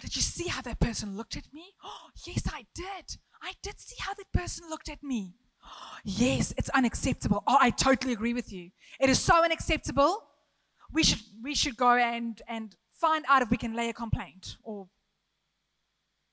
Did 0.00 0.14
you 0.14 0.22
see 0.22 0.48
how 0.48 0.62
that 0.62 0.78
person 0.78 1.16
looked 1.16 1.36
at 1.36 1.52
me? 1.52 1.74
Oh, 1.82 2.10
yes, 2.26 2.42
I 2.52 2.66
did. 2.74 3.16
I 3.42 3.52
did 3.62 3.80
see 3.80 3.96
how 3.98 4.14
that 4.14 4.32
person 4.32 4.68
looked 4.68 4.88
at 4.88 5.02
me. 5.02 5.34
Oh, 5.64 5.96
yes, 6.04 6.54
it's 6.56 6.68
unacceptable. 6.70 7.42
Oh, 7.46 7.58
I 7.60 7.70
totally 7.70 8.12
agree 8.12 8.34
with 8.34 8.52
you. 8.52 8.70
It 9.00 9.10
is 9.10 9.18
so 9.18 9.44
unacceptable. 9.44 10.22
We 10.92 11.02
should 11.02 11.20
we 11.42 11.54
should 11.54 11.76
go 11.76 11.94
and 11.96 12.40
and 12.46 12.76
find 13.00 13.24
out 13.28 13.42
if 13.42 13.50
we 13.50 13.56
can 13.56 13.74
lay 13.74 13.88
a 13.88 13.92
complaint 13.92 14.56
or 14.62 14.88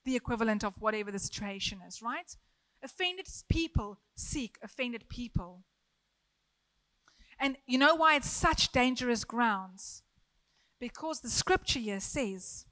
the 0.05 0.15
equivalent 0.15 0.63
of 0.63 0.74
whatever 0.79 1.12
the 1.12 1.20
situation 1.20 1.79
is, 1.88 2.01
right? 2.01 2.36
Offended 2.84 3.27
people 3.50 4.00
seek 4.15 4.58
offended 4.62 5.08
people. 5.10 5.63
And 7.39 7.58
you 7.65 7.77
know 7.77 7.96
why 7.96 8.15
it's 8.15 8.29
such 8.29 8.72
dangerous 8.72 9.24
grounds? 9.24 10.03
Because 10.79 11.22
the 11.22 11.29
scripture 11.29 11.79
here 11.79 12.00
says, 12.00 12.65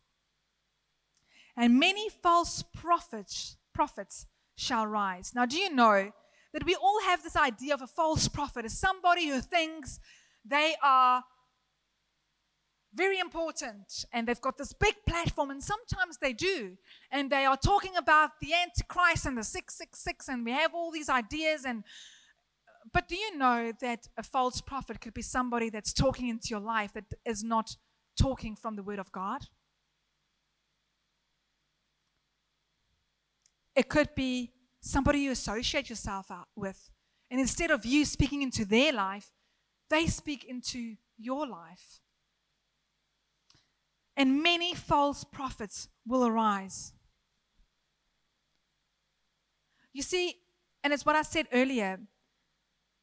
and 1.56 1.80
many 1.80 2.10
false 2.10 2.64
prophets, 2.74 3.58
prophets 3.74 4.28
shall 4.56 4.86
rise. 4.86 5.34
Now, 5.34 5.46
do 5.46 5.58
you 5.58 5.74
know 5.74 6.12
that 6.54 6.66
we 6.66 6.76
all 6.76 7.02
have 7.04 7.24
this 7.24 7.36
idea 7.36 7.74
of 7.74 7.82
a 7.82 7.88
false 7.88 8.28
prophet 8.28 8.66
as 8.66 8.78
somebody 8.78 9.28
who 9.28 9.42
thinks 9.42 10.00
they 10.46 10.76
are 10.84 11.24
very 12.94 13.20
important 13.20 14.06
and 14.12 14.28
they've 14.28 14.42
got 14.42 14.58
this 14.58 14.74
big 14.74 14.96
platform 15.08 15.50
and 15.50 15.64
sometimes 15.64 16.18
they 16.18 16.34
do 16.34 16.78
and 17.12 17.30
they 17.30 17.46
are 17.46 17.58
talking 17.58 17.96
about 17.96 18.32
the 18.42 18.54
antichrist 18.54 19.26
and 19.26 19.38
the 19.38 19.44
666 19.44 20.28
and 20.28 20.46
we 20.46 20.52
have 20.52 20.74
all 20.74 20.92
these 20.92 21.10
ideas 21.10 21.64
and 21.66 21.84
but 22.92 23.08
do 23.08 23.16
you 23.16 23.38
know 23.38 23.72
that 23.80 24.08
a 24.18 24.24
false 24.24 24.60
prophet 24.60 25.00
could 25.00 25.14
be 25.14 25.22
somebody 25.22 25.70
that's 25.70 25.94
talking 25.94 26.28
into 26.28 26.48
your 26.50 26.60
life 26.60 26.92
that 26.94 27.06
is 27.26 27.44
not 27.44 27.78
talking 28.20 28.56
from 28.56 28.76
the 28.76 28.84
word 28.84 29.00
of 29.00 29.12
god? 29.12 29.46
It 33.76 33.88
could 33.88 34.14
be 34.16 34.52
somebody 34.82 35.20
you 35.20 35.32
associate 35.32 35.90
yourself 35.90 36.30
with 36.56 36.90
and 37.30 37.40
instead 37.40 37.72
of 37.72 37.86
you 37.86 38.04
speaking 38.04 38.42
into 38.42 38.66
their 38.66 38.92
life 38.92 39.32
they 39.90 40.08
speak 40.08 40.44
into 40.44 40.96
your 41.18 41.48
life 41.48 42.02
and 44.22 44.44
many 44.44 44.76
false 44.76 45.24
prophets 45.24 45.88
will 46.06 46.24
arise. 46.24 46.94
You 49.94 50.04
see, 50.04 50.36
and 50.84 50.94
it's 50.94 51.08
what 51.08 51.16
I 51.16 51.24
said 51.24 51.48
earlier 51.52 52.00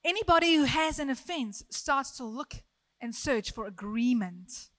anybody 0.04 0.54
who 0.54 0.62
has 0.62 1.00
an 1.00 1.10
offense 1.10 1.64
starts 1.70 2.16
to 2.18 2.24
look 2.24 2.62
and 3.00 3.12
search 3.12 3.50
for 3.50 3.66
agreement. 3.66 4.70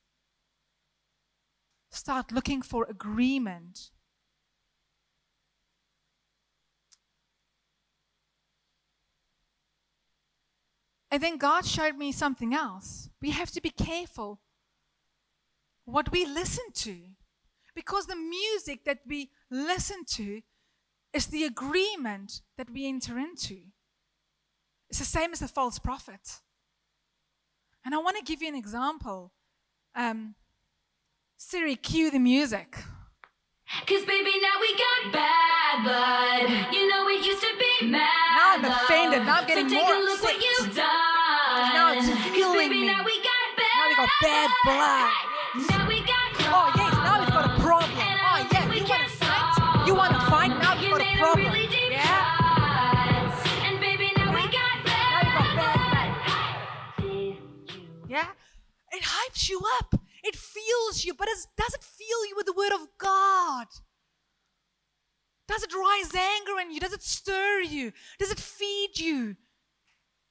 Start 1.91 2.31
looking 2.31 2.61
for 2.61 2.87
agreement. 2.89 3.89
And 11.11 11.21
then 11.21 11.35
God 11.35 11.65
showed 11.65 11.97
me 11.97 12.13
something 12.13 12.53
else. 12.53 13.09
We 13.21 13.31
have 13.31 13.51
to 13.51 13.61
be 13.61 13.71
careful 13.71 14.39
what 15.91 16.11
we 16.11 16.25
listen 16.25 16.65
to. 16.73 16.95
Because 17.75 18.05
the 18.07 18.15
music 18.15 18.83
that 18.85 18.99
we 19.07 19.29
listen 19.49 20.03
to 20.15 20.41
is 21.13 21.27
the 21.27 21.43
agreement 21.43 22.41
that 22.57 22.69
we 22.69 22.87
enter 22.87 23.17
into. 23.17 23.57
It's 24.89 24.99
the 24.99 25.05
same 25.05 25.31
as 25.33 25.39
the 25.39 25.47
false 25.47 25.79
prophet. 25.79 26.41
And 27.85 27.95
I 27.95 27.99
want 27.99 28.17
to 28.17 28.23
give 28.23 28.41
you 28.41 28.47
an 28.47 28.55
example. 28.55 29.31
Um, 29.95 30.35
Siri, 31.37 31.75
cue 31.75 32.11
the 32.11 32.19
music. 32.19 32.75
Cause 33.85 34.03
baby, 34.03 34.33
now 34.41 34.57
we 34.59 34.75
got 34.75 35.13
bad 35.13 35.83
blood. 35.83 36.73
You 36.73 36.89
know 36.89 37.07
it 37.07 37.23
used 37.23 37.41
to 37.41 37.53
be 37.57 37.87
mad. 37.87 38.01
Now 38.35 38.55
I'm 38.55 38.65
offended. 38.65 39.25
Now 39.25 39.37
I'm 39.37 39.47
getting 39.47 39.69
so 39.69 39.75
more 39.75 39.85
take 39.85 39.93
a 39.93 39.99
look 39.99 40.19
upset. 40.19 40.35
what 40.35 40.43
you've 40.43 40.75
done. 40.75 41.73
Now 41.73 41.93
it's 41.93 42.35
fueling 42.35 42.69
me. 42.71 42.87
now 42.87 43.05
we 43.05 43.15
got 43.21 43.45
bad. 43.55 43.77
Now 43.77 43.89
we 43.89 43.95
got 43.95 44.09
bad 44.21 44.49
blood. 44.65 45.38
Now 45.55 45.87
we 45.87 45.99
got 46.01 46.29
Oh, 46.41 46.71
yes, 46.75 46.93
now 46.93 47.19
we've 47.19 47.29
got 47.29 47.45
a 47.45 47.61
problem. 47.61 47.89
Oh, 47.91 48.47
yeah, 48.51 48.71
you 48.71 48.83
want 48.85 49.09
to 49.09 49.17
fight? 49.17 49.87
You 49.87 49.95
want 49.95 50.13
to 50.13 50.19
fight? 50.27 50.49
Now 50.49 50.79
we've 50.79 50.91
got 50.91 51.01
a 51.01 51.17
problem. 51.17 51.55
Yeah? 51.89 52.05
cut. 52.05 53.47
And 53.65 53.79
baby, 53.79 54.11
now 54.15 54.31
we 54.31 54.43
got 54.43 54.85
bad. 54.85 55.25
Now 55.25 55.41
we 55.41 55.55
got 55.57 55.75
bad 55.75 56.55
blood. 56.97 57.01
Did 57.01 57.37
you 57.73 57.81
Yeah? 58.07 58.27
It 58.91 59.03
hypes 59.03 59.49
you 59.49 59.59
up. 59.79 59.95
It 60.23 60.35
fuels 60.35 61.03
you, 61.03 61.15
but 61.15 61.27
it 61.27 61.37
does 61.57 61.73
it 61.73 61.83
fuel 61.83 62.27
you 62.27 62.35
with 62.35 62.45
the 62.45 62.53
word 62.53 62.73
of 62.73 62.87
God? 62.99 63.67
Does 65.47 65.63
it 65.63 65.73
rise 65.73 66.13
anger 66.13 66.59
in 66.61 66.71
you? 66.71 66.79
Does 66.79 66.93
it 66.93 67.01
stir 67.01 67.61
you? 67.61 67.91
Does 68.19 68.29
it 68.29 68.39
feed 68.39 68.99
you 68.99 69.35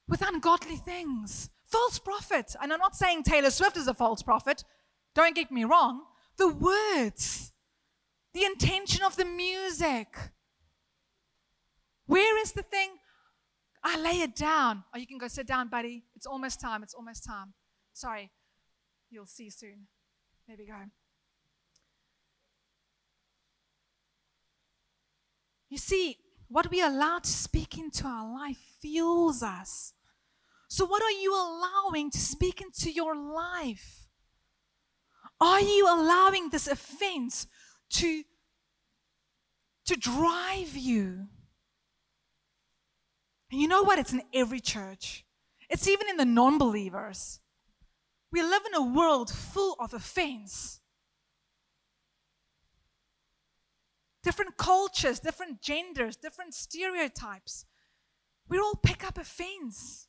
with 0.07 0.21
ungodly 0.21 0.77
things? 0.77 1.49
False 1.65 1.99
prophet. 1.99 2.55
And 2.61 2.71
I'm 2.71 2.79
not 2.79 2.95
saying 2.95 3.23
Taylor 3.23 3.51
Swift 3.51 3.75
is 3.75 3.89
a 3.89 3.93
false 3.93 4.23
prophet. 4.23 4.63
Don't 5.15 5.35
get 5.35 5.51
me 5.51 5.63
wrong. 5.63 6.03
The 6.37 6.47
words, 6.47 7.51
the 8.33 8.45
intention 8.45 9.03
of 9.03 9.15
the 9.15 9.25
music. 9.25 10.15
Where 12.05 12.41
is 12.41 12.53
the 12.53 12.63
thing? 12.63 12.89
I 13.83 13.99
lay 13.99 14.21
it 14.21 14.35
down. 14.35 14.83
Oh, 14.93 14.97
you 14.97 15.07
can 15.07 15.17
go 15.17 15.27
sit 15.27 15.47
down, 15.47 15.69
buddy. 15.69 16.03
It's 16.15 16.25
almost 16.25 16.59
time. 16.59 16.83
It's 16.83 16.93
almost 16.93 17.23
time. 17.23 17.53
Sorry. 17.93 18.31
You'll 19.09 19.25
see 19.25 19.49
soon. 19.49 19.87
There 20.47 20.57
we 20.57 20.65
go. 20.65 20.73
You 25.69 25.77
see, 25.77 26.17
what 26.47 26.71
we 26.71 26.81
allow 26.81 27.19
to 27.19 27.29
speak 27.29 27.77
into 27.77 28.07
our 28.07 28.33
life 28.33 28.57
fuels 28.81 29.43
us. 29.43 29.93
So, 30.67 30.85
what 30.85 31.01
are 31.01 31.11
you 31.11 31.33
allowing 31.33 32.09
to 32.11 32.17
speak 32.17 32.61
into 32.61 32.91
your 32.91 33.15
life? 33.15 33.98
Are 35.41 35.61
you 35.61 35.87
allowing 35.87 36.49
this 36.49 36.67
offense 36.67 37.47
to, 37.91 38.23
to 39.85 39.95
drive 39.95 40.75
you? 40.75 41.27
And 43.51 43.61
you 43.61 43.67
know 43.67 43.83
what? 43.83 43.99
It's 43.99 44.13
in 44.13 44.21
every 44.33 44.59
church, 44.59 45.25
it's 45.69 45.87
even 45.87 46.09
in 46.09 46.17
the 46.17 46.25
non 46.25 46.57
believers. 46.57 47.39
We 48.31 48.43
live 48.43 48.61
in 48.67 48.75
a 48.75 48.85
world 48.85 49.31
full 49.31 49.75
of 49.79 49.93
offense. 49.93 50.81
Different 54.21 54.57
cultures, 54.57 55.19
different 55.19 55.61
genders, 55.61 56.15
different 56.15 56.53
stereotypes. 56.53 57.65
We 58.47 58.59
all 58.59 58.75
pick 58.75 59.03
up 59.03 59.17
offense. 59.17 60.07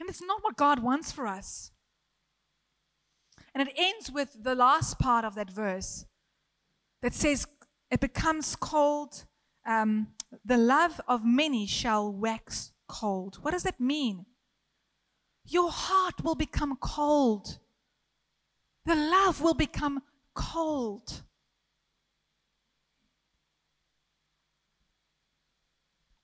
And 0.00 0.08
it's 0.08 0.22
not 0.22 0.42
what 0.42 0.56
God 0.56 0.80
wants 0.80 1.12
for 1.12 1.26
us. 1.26 1.70
And 3.54 3.66
it 3.66 3.74
ends 3.76 4.10
with 4.10 4.42
the 4.42 4.54
last 4.54 4.98
part 4.98 5.24
of 5.24 5.34
that 5.34 5.50
verse 5.50 6.04
that 7.02 7.14
says, 7.14 7.46
It 7.90 8.00
becomes 8.00 8.56
cold. 8.56 9.24
Um, 9.66 10.08
the 10.44 10.56
love 10.56 11.00
of 11.08 11.24
many 11.24 11.66
shall 11.66 12.12
wax 12.12 12.72
cold. 12.88 13.38
What 13.42 13.52
does 13.52 13.62
that 13.62 13.80
mean? 13.80 14.26
Your 15.44 15.70
heart 15.70 16.22
will 16.22 16.34
become 16.34 16.76
cold. 16.76 17.58
The 18.84 18.94
love 18.94 19.40
will 19.40 19.54
become 19.54 20.02
cold. 20.34 21.22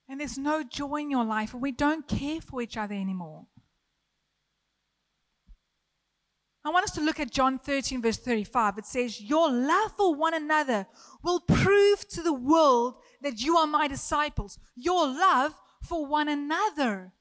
And 0.08 0.20
there's 0.20 0.38
no 0.38 0.62
joy 0.62 0.96
in 0.96 1.10
your 1.10 1.24
life, 1.24 1.54
and 1.54 1.62
we 1.62 1.72
don't 1.72 2.06
care 2.06 2.40
for 2.40 2.60
each 2.60 2.76
other 2.76 2.94
anymore. 2.94 3.46
I 6.64 6.70
want 6.70 6.84
us 6.84 6.92
to 6.92 7.02
look 7.02 7.20
at 7.20 7.30
John 7.30 7.58
13, 7.58 8.00
verse 8.00 8.16
35. 8.16 8.78
It 8.78 8.86
says, 8.86 9.20
Your 9.20 9.50
love 9.50 9.92
for 9.96 10.14
one 10.14 10.32
another 10.32 10.86
will 11.22 11.40
prove 11.40 12.08
to 12.08 12.22
the 12.22 12.32
world 12.32 12.94
that 13.20 13.42
you 13.42 13.56
are 13.56 13.66
my 13.66 13.86
disciples. 13.86 14.58
Your 14.74 15.06
love 15.06 15.52
for 15.82 16.06
one 16.06 16.28
another 16.28 17.12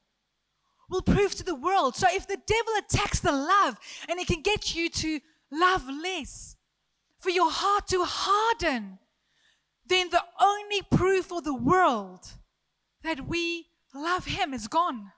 will 0.89 1.01
prove 1.01 1.35
to 1.35 1.43
the 1.43 1.55
world. 1.55 1.95
So 1.95 2.07
if 2.09 2.25
the 2.25 2.37
devil 2.37 2.73
attacks 2.77 3.19
the 3.19 3.33
love 3.33 3.77
and 4.07 4.17
he 4.17 4.25
can 4.25 4.41
get 4.41 4.75
you 4.75 4.89
to 4.89 5.19
love 5.51 5.83
less, 5.89 6.55
for 7.23 7.29
your 7.29 7.49
heart 7.49 7.87
to 7.87 8.03
harden, 8.03 8.99
then 9.87 10.09
the 10.09 10.23
only 10.41 10.81
proof 10.81 11.27
for 11.27 11.41
the 11.41 11.55
world 11.55 12.19
that 13.01 13.27
we 13.27 13.67
love 13.95 14.25
him 14.25 14.53
is 14.53 14.67
gone. 14.67 15.13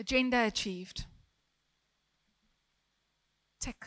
Agenda 0.00 0.46
achieved. 0.46 1.04
Tick. 3.60 3.84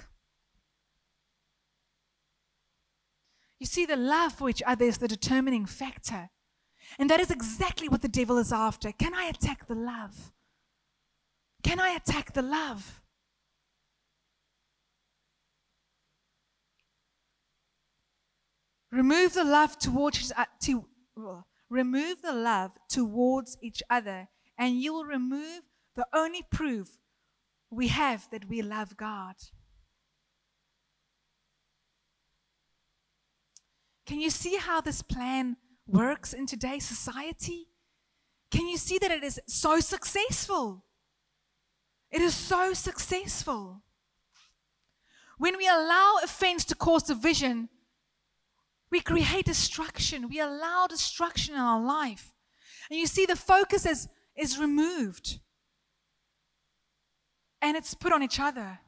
You 3.59 3.65
see, 3.65 3.87
the 3.87 3.95
love 3.95 4.33
for 4.33 4.47
each 4.47 4.61
other 4.67 4.85
is 4.85 4.99
the 4.99 5.07
determining 5.07 5.65
factor. 5.65 6.29
And 6.99 7.09
that 7.09 7.19
is 7.19 7.31
exactly 7.31 7.89
what 7.89 8.03
the 8.03 8.07
devil 8.07 8.37
is 8.37 8.53
after. 8.53 8.91
Can 8.91 9.15
I 9.15 9.23
attack 9.23 9.65
the 9.67 9.73
love? 9.73 10.31
Can 11.63 11.79
I 11.79 11.89
attack 11.89 12.33
the 12.33 12.43
love? 12.43 13.01
Remove 18.91 19.33
the 19.33 19.43
love 19.43 19.79
towards 19.79 20.31
uh, 20.37 20.45
to 20.61 20.85
remove 21.71 22.21
the 22.21 22.33
love 22.33 22.73
towards 22.87 23.57
each 23.63 23.81
other, 23.89 24.27
and 24.59 24.79
you 24.79 24.93
will 24.93 25.05
remove 25.05 25.61
the 25.95 26.07
only 26.13 26.41
proof 26.51 26.97
we 27.69 27.87
have 27.89 28.29
that 28.31 28.49
we 28.49 28.61
love 28.61 28.97
God. 28.97 29.35
Can 34.05 34.19
you 34.19 34.29
see 34.29 34.57
how 34.57 34.81
this 34.81 35.01
plan 35.01 35.57
works 35.87 36.33
in 36.33 36.45
today's 36.45 36.85
society? 36.85 37.67
Can 38.51 38.67
you 38.67 38.77
see 38.77 38.97
that 38.99 39.11
it 39.11 39.23
is 39.23 39.39
so 39.47 39.79
successful? 39.79 40.85
It 42.11 42.21
is 42.21 42.35
so 42.35 42.73
successful. 42.73 43.81
When 45.37 45.57
we 45.57 45.67
allow 45.67 46.17
offense 46.23 46.63
to 46.65 46.75
cause 46.75 47.03
division, 47.03 47.69
we 48.91 48.99
create 48.99 49.45
destruction. 49.45 50.29
We 50.29 50.39
allow 50.39 50.85
destruction 50.87 51.55
in 51.55 51.61
our 51.61 51.81
life. 51.81 52.33
And 52.89 52.99
you 52.99 53.07
see, 53.07 53.25
the 53.25 53.35
focus 53.35 53.85
is, 53.87 54.07
is 54.37 54.59
removed 54.59 55.39
and 57.63 57.77
it's 57.77 57.93
put 57.93 58.11
on 58.11 58.21
each 58.21 58.39
other. 58.39 58.79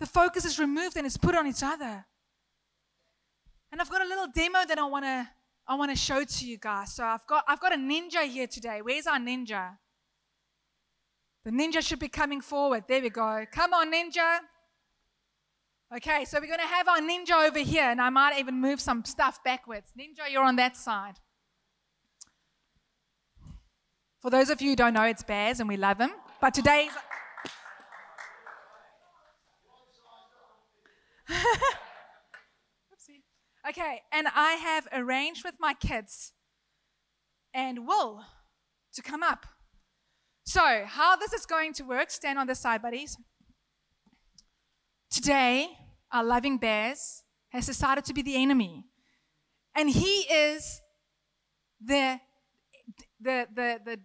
The 0.00 0.06
focus 0.06 0.44
is 0.46 0.58
removed 0.58 0.96
and 0.96 1.06
it's 1.06 1.18
put 1.18 1.34
on 1.34 1.46
each 1.46 1.62
other. 1.62 2.06
And 3.70 3.80
I've 3.80 3.90
got 3.90 4.02
a 4.02 4.08
little 4.08 4.26
demo 4.34 4.64
that 4.66 4.78
I 4.78 4.86
want 4.86 5.04
to 5.04 5.28
I 5.68 5.74
want 5.76 5.92
to 5.92 5.96
show 5.96 6.24
to 6.24 6.46
you 6.46 6.56
guys. 6.56 6.94
So 6.94 7.04
I've 7.04 7.26
got 7.26 7.44
I've 7.46 7.60
got 7.60 7.72
a 7.72 7.76
ninja 7.76 8.22
here 8.26 8.46
today. 8.46 8.80
Where's 8.82 9.06
our 9.06 9.18
ninja? 9.18 9.76
The 11.44 11.50
ninja 11.50 11.86
should 11.86 12.00
be 12.00 12.08
coming 12.08 12.40
forward. 12.40 12.84
There 12.88 13.00
we 13.00 13.10
go. 13.10 13.44
Come 13.52 13.74
on, 13.74 13.92
ninja. 13.92 14.38
Okay, 15.94 16.24
so 16.24 16.38
we're 16.38 16.46
going 16.46 16.60
to 16.60 16.66
have 16.66 16.86
our 16.86 17.00
ninja 17.00 17.48
over 17.48 17.58
here, 17.58 17.90
and 17.90 18.00
I 18.00 18.10
might 18.10 18.38
even 18.38 18.60
move 18.60 18.80
some 18.80 19.04
stuff 19.04 19.42
backwards. 19.42 19.92
Ninja, 19.98 20.30
you're 20.30 20.44
on 20.44 20.54
that 20.56 20.76
side. 20.76 21.14
For 24.20 24.30
those 24.30 24.50
of 24.50 24.62
you 24.62 24.70
who 24.70 24.76
don't 24.76 24.94
know, 24.94 25.02
it's 25.02 25.24
Baz, 25.24 25.58
and 25.60 25.68
we 25.68 25.76
love 25.76 25.98
him. 25.98 26.12
But 26.40 26.54
today's. 26.54 26.92
Okay, 33.68 34.00
and 34.10 34.26
I 34.34 34.52
have 34.52 34.88
arranged 34.90 35.44
with 35.44 35.54
my 35.60 35.74
kids 35.74 36.32
and 37.52 37.86
Will 37.86 38.24
to 38.94 39.02
come 39.02 39.22
up. 39.22 39.44
So, 40.46 40.84
how 40.86 41.16
this 41.16 41.32
is 41.34 41.44
going 41.44 41.74
to 41.74 41.84
work, 41.84 42.10
stand 42.10 42.38
on 42.38 42.46
this 42.46 42.58
side, 42.58 42.80
buddies. 42.80 43.18
Today, 45.10 45.68
our 46.10 46.24
loving 46.24 46.56
Baz 46.56 47.22
has 47.50 47.66
decided 47.66 48.04
to 48.06 48.14
be 48.14 48.22
the 48.22 48.36
enemy. 48.36 48.86
And 49.76 49.90
he 49.90 50.22
is 50.22 50.80
the, 51.84 52.18
the, 53.20 53.46
the, 53.54 53.80
the 53.84 54.00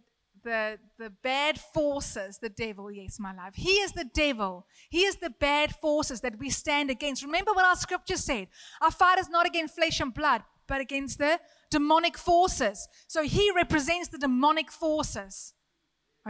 the, 0.46 0.78
the 0.98 1.10
bad 1.10 1.60
forces, 1.60 2.38
the 2.38 2.50
devil, 2.50 2.90
yes, 2.90 3.20
my 3.20 3.34
life. 3.36 3.56
He 3.56 3.72
is 3.72 3.92
the 3.92 4.06
devil. 4.14 4.66
He 4.90 5.00
is 5.00 5.18
the 5.18 5.32
bad 5.32 5.76
forces 5.76 6.22
that 6.22 6.40
we 6.40 6.50
stand 6.52 6.90
against. 6.90 7.24
Remember 7.24 7.52
what 7.52 7.66
our 7.66 7.76
scripture 7.76 8.16
said 8.16 8.48
our 8.82 8.92
fight 8.92 9.18
is 9.18 9.28
not 9.28 9.46
against 9.46 9.76
flesh 9.76 10.00
and 10.00 10.14
blood, 10.14 10.44
but 10.68 10.80
against 10.80 11.18
the 11.18 11.40
demonic 11.70 12.18
forces. 12.18 12.88
So 13.08 13.24
he 13.24 13.52
represents 13.52 14.08
the 14.08 14.20
demonic 14.20 14.72
forces. 14.72 15.54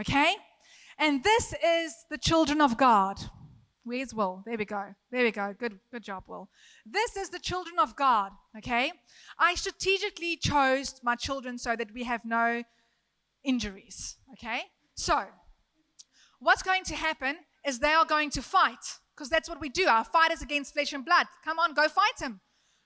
Okay? 0.00 0.34
And 0.98 1.22
this 1.22 1.54
is 1.64 1.94
the 2.10 2.18
children 2.18 2.60
of 2.60 2.76
God. 2.76 3.18
Where's 3.84 4.12
Will? 4.12 4.42
There 4.44 4.56
we 4.56 4.64
go. 4.64 4.94
There 5.12 5.24
we 5.24 5.30
go. 5.30 5.54
Good, 5.56 5.78
good 5.92 6.02
job, 6.02 6.24
Will. 6.26 6.48
This 6.84 7.16
is 7.16 7.28
the 7.28 7.38
children 7.38 7.78
of 7.78 7.94
God. 7.94 8.32
Okay? 8.56 8.92
I 9.38 9.54
strategically 9.54 10.38
chose 10.38 10.98
my 11.04 11.14
children 11.14 11.58
so 11.58 11.76
that 11.76 11.92
we 11.92 12.02
have 12.04 12.24
no 12.24 12.64
injuries. 13.46 14.16
Okay? 14.32 14.62
So, 14.94 15.24
what's 16.40 16.62
going 16.62 16.84
to 16.84 16.94
happen 16.94 17.36
is 17.64 17.78
they 17.78 17.92
are 17.92 18.04
going 18.04 18.30
to 18.30 18.42
fight 18.42 18.98
because 19.14 19.30
that's 19.30 19.48
what 19.48 19.60
we 19.60 19.68
do. 19.68 19.86
Our 19.86 20.04
fight 20.04 20.30
is 20.32 20.42
against 20.42 20.74
flesh 20.74 20.92
and 20.92 21.04
blood. 21.04 21.26
Come 21.44 21.58
on, 21.58 21.72
go 21.72 21.88
fight 21.88 22.20
him. 22.20 22.40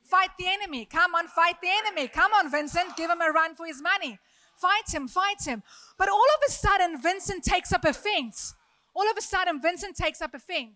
Fight 0.05 0.31
the 0.39 0.47
enemy. 0.47 0.85
Come 0.85 1.15
on, 1.15 1.29
fight 1.29 1.57
the 1.61 1.69
enemy. 1.69 2.09
Come 2.09 2.33
on, 2.33 2.51
Vincent, 2.51 2.97
give 2.97 3.11
him 3.11 3.21
a 3.21 3.31
run 3.31 3.55
for 3.55 3.67
his 3.67 3.83
money. 3.83 4.19
Fight 4.57 4.93
him, 4.93 5.09
fight 5.09 5.43
him. 5.47 5.63
But 5.99 6.09
all 6.09 6.17
of 6.37 6.43
a 6.47 6.51
sudden, 6.51 7.01
Vincent 7.01 7.45
takes 7.45 7.73
up 7.73 7.85
a 7.85 7.93
fence. 7.93 8.55
All 8.95 9.09
of 9.11 9.17
a 9.17 9.23
sudden, 9.23 9.61
Vincent 9.61 9.97
takes 9.97 10.21
up 10.21 10.35
a 10.35 10.39
fence. 10.39 10.75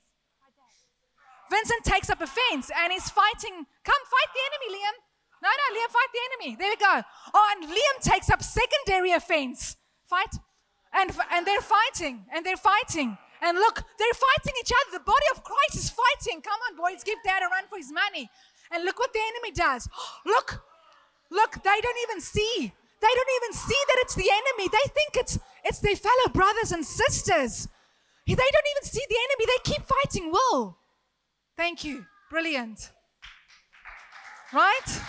Vincent 1.50 1.84
takes 1.84 2.08
up 2.08 2.20
a 2.20 2.26
fence 2.26 2.70
and 2.76 2.92
he's 2.92 3.10
fighting. 3.10 3.66
Come 3.84 4.02
fight 4.14 4.30
the 4.32 4.40
enemy, 4.48 4.78
Liam. 4.78 4.96
No, 5.44 5.50
no, 5.52 5.66
Liam, 5.76 5.92
fight 5.92 6.08
the 6.08 6.24
enemy. 6.32 6.56
There 6.56 6.72
we 6.72 6.76
go. 6.76 7.02
Oh, 7.34 7.46
and 7.52 7.68
Liam 7.68 8.00
takes 8.00 8.30
up 8.30 8.42
secondary 8.42 9.12
offense. 9.12 9.76
Fight. 10.08 10.40
And, 10.94 11.12
and 11.30 11.44
they're 11.46 11.60
fighting. 11.60 12.24
And 12.32 12.46
they're 12.46 12.56
fighting. 12.56 13.18
And 13.42 13.58
look, 13.58 13.84
they're 13.98 14.16
fighting 14.16 14.54
each 14.58 14.72
other. 14.72 14.96
The 14.98 15.04
body 15.04 15.28
of 15.36 15.44
Christ 15.44 15.76
is 15.76 15.90
fighting. 15.92 16.40
Come 16.40 16.58
on, 16.70 16.76
boys, 16.78 17.04
give 17.04 17.18
dad 17.22 17.42
a 17.42 17.52
run 17.52 17.64
for 17.68 17.76
his 17.76 17.92
money. 17.92 18.30
And 18.72 18.84
look 18.84 18.98
what 18.98 19.12
the 19.12 19.20
enemy 19.20 19.52
does. 19.52 19.86
Look, 20.24 20.64
look, 21.30 21.62
they 21.62 21.78
don't 21.82 21.98
even 22.08 22.22
see. 22.22 22.72
They 23.02 23.14
don't 23.14 23.34
even 23.42 23.52
see 23.52 23.80
that 23.88 23.98
it's 24.00 24.14
the 24.14 24.30
enemy. 24.30 24.70
They 24.72 24.88
think 24.88 25.16
it's 25.16 25.38
it's 25.62 25.80
their 25.80 25.96
fellow 25.96 26.32
brothers 26.32 26.72
and 26.72 26.84
sisters. 26.84 27.68
They 28.26 28.34
don't 28.34 28.70
even 28.76 28.84
see 28.84 29.04
the 29.10 29.18
enemy. 29.28 29.44
They 29.46 29.72
keep 29.72 29.82
fighting. 29.84 30.32
Will. 30.32 30.78
Thank 31.56 31.84
you. 31.84 32.06
Brilliant. 32.30 32.90
Right? 34.54 35.00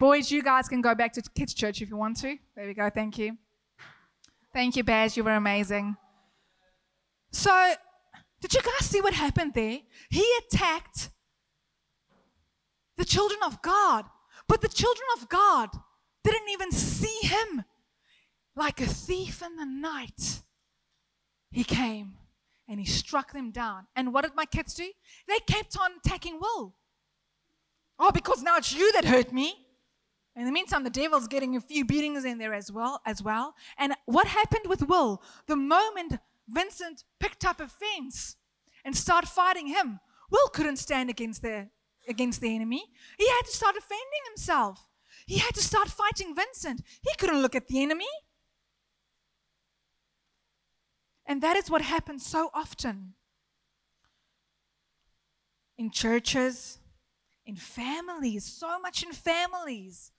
Boys, 0.00 0.30
you 0.30 0.42
guys 0.42 0.66
can 0.66 0.80
go 0.80 0.94
back 0.94 1.12
to 1.12 1.22
kids' 1.34 1.52
church 1.52 1.82
if 1.82 1.90
you 1.90 1.96
want 1.98 2.16
to. 2.16 2.34
There 2.56 2.66
we 2.66 2.72
go. 2.72 2.88
Thank 2.88 3.18
you. 3.18 3.36
Thank 4.50 4.74
you, 4.74 4.82
Baz. 4.82 5.14
You 5.14 5.24
were 5.24 5.34
amazing. 5.34 5.94
So, 7.32 7.74
did 8.40 8.54
you 8.54 8.62
guys 8.62 8.88
see 8.88 9.02
what 9.02 9.12
happened 9.12 9.52
there? 9.52 9.80
He 10.08 10.26
attacked 10.38 11.10
the 12.96 13.04
children 13.04 13.40
of 13.44 13.60
God, 13.60 14.06
but 14.48 14.62
the 14.62 14.68
children 14.68 15.06
of 15.18 15.28
God 15.28 15.68
didn't 16.24 16.48
even 16.50 16.72
see 16.72 17.18
him. 17.20 17.64
Like 18.56 18.80
a 18.80 18.86
thief 18.86 19.42
in 19.42 19.56
the 19.56 19.66
night, 19.66 20.40
he 21.50 21.62
came 21.62 22.14
and 22.66 22.80
he 22.80 22.86
struck 22.86 23.34
them 23.34 23.50
down. 23.50 23.86
And 23.94 24.14
what 24.14 24.24
did 24.24 24.34
my 24.34 24.46
kids 24.46 24.72
do? 24.72 24.90
They 25.28 25.40
kept 25.40 25.76
on 25.78 25.90
attacking 26.02 26.40
Will. 26.40 26.74
Oh, 27.98 28.10
because 28.12 28.42
now 28.42 28.56
it's 28.56 28.74
you 28.74 28.92
that 28.92 29.04
hurt 29.04 29.30
me. 29.30 29.66
In 30.40 30.46
the 30.46 30.52
meantime, 30.52 30.84
the 30.84 30.88
devil's 30.88 31.28
getting 31.28 31.54
a 31.54 31.60
few 31.60 31.84
beatings 31.84 32.24
in 32.24 32.38
there 32.38 32.54
as 32.54 32.72
well, 32.72 33.02
as 33.04 33.22
well. 33.22 33.54
And 33.76 33.92
what 34.06 34.26
happened 34.26 34.64
with 34.68 34.88
Will? 34.88 35.22
The 35.46 35.54
moment 35.54 36.18
Vincent 36.48 37.04
picked 37.18 37.44
up 37.44 37.60
a 37.60 37.68
fence 37.68 38.36
and 38.82 38.96
started 38.96 39.28
fighting 39.28 39.66
him, 39.66 40.00
Will 40.30 40.48
couldn't 40.48 40.78
stand 40.78 41.10
against 41.10 41.42
the 41.42 41.68
against 42.08 42.40
the 42.40 42.54
enemy. 42.54 42.82
He 43.18 43.28
had 43.28 43.42
to 43.42 43.50
start 43.50 43.74
defending 43.74 44.22
himself. 44.28 44.88
He 45.26 45.36
had 45.36 45.54
to 45.56 45.62
start 45.62 45.88
fighting 45.88 46.34
Vincent. 46.34 46.80
He 47.02 47.10
couldn't 47.18 47.42
look 47.42 47.54
at 47.54 47.68
the 47.68 47.82
enemy. 47.82 48.08
And 51.26 51.42
that 51.42 51.56
is 51.56 51.68
what 51.70 51.82
happens 51.82 52.24
so 52.24 52.48
often 52.54 53.12
in 55.76 55.90
churches, 55.90 56.78
in 57.44 57.56
families, 57.56 58.46
so 58.46 58.80
much 58.80 59.02
in 59.02 59.12
families 59.12 60.12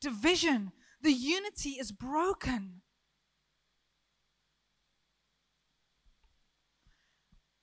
division, 0.00 0.72
the 1.02 1.12
unity 1.12 1.70
is 1.70 1.92
broken. 1.92 2.82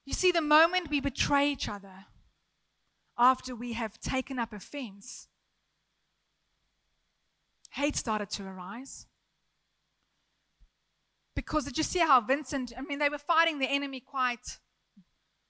You 0.06 0.14
see, 0.14 0.32
the 0.32 0.42
moment 0.42 0.90
we 0.90 1.00
betray 1.00 1.52
each 1.52 1.68
other 1.68 2.06
after 3.18 3.56
we 3.56 3.74
have 3.74 4.00
taken 4.00 4.38
up 4.38 4.54
offense, 4.54 5.28
hate 7.72 7.96
started 7.96 8.30
to 8.32 8.44
arise. 8.44 9.08
Because 11.36 11.66
did 11.66 11.78
you 11.78 11.84
see 11.84 12.00
how 12.00 12.22
Vincent, 12.22 12.72
I 12.78 12.82
mean, 12.82 13.00
they 13.00 13.10
were 13.10 13.18
fighting 13.18 13.60
the 13.60 13.70
enemy 13.70 14.00
quite 14.00 14.60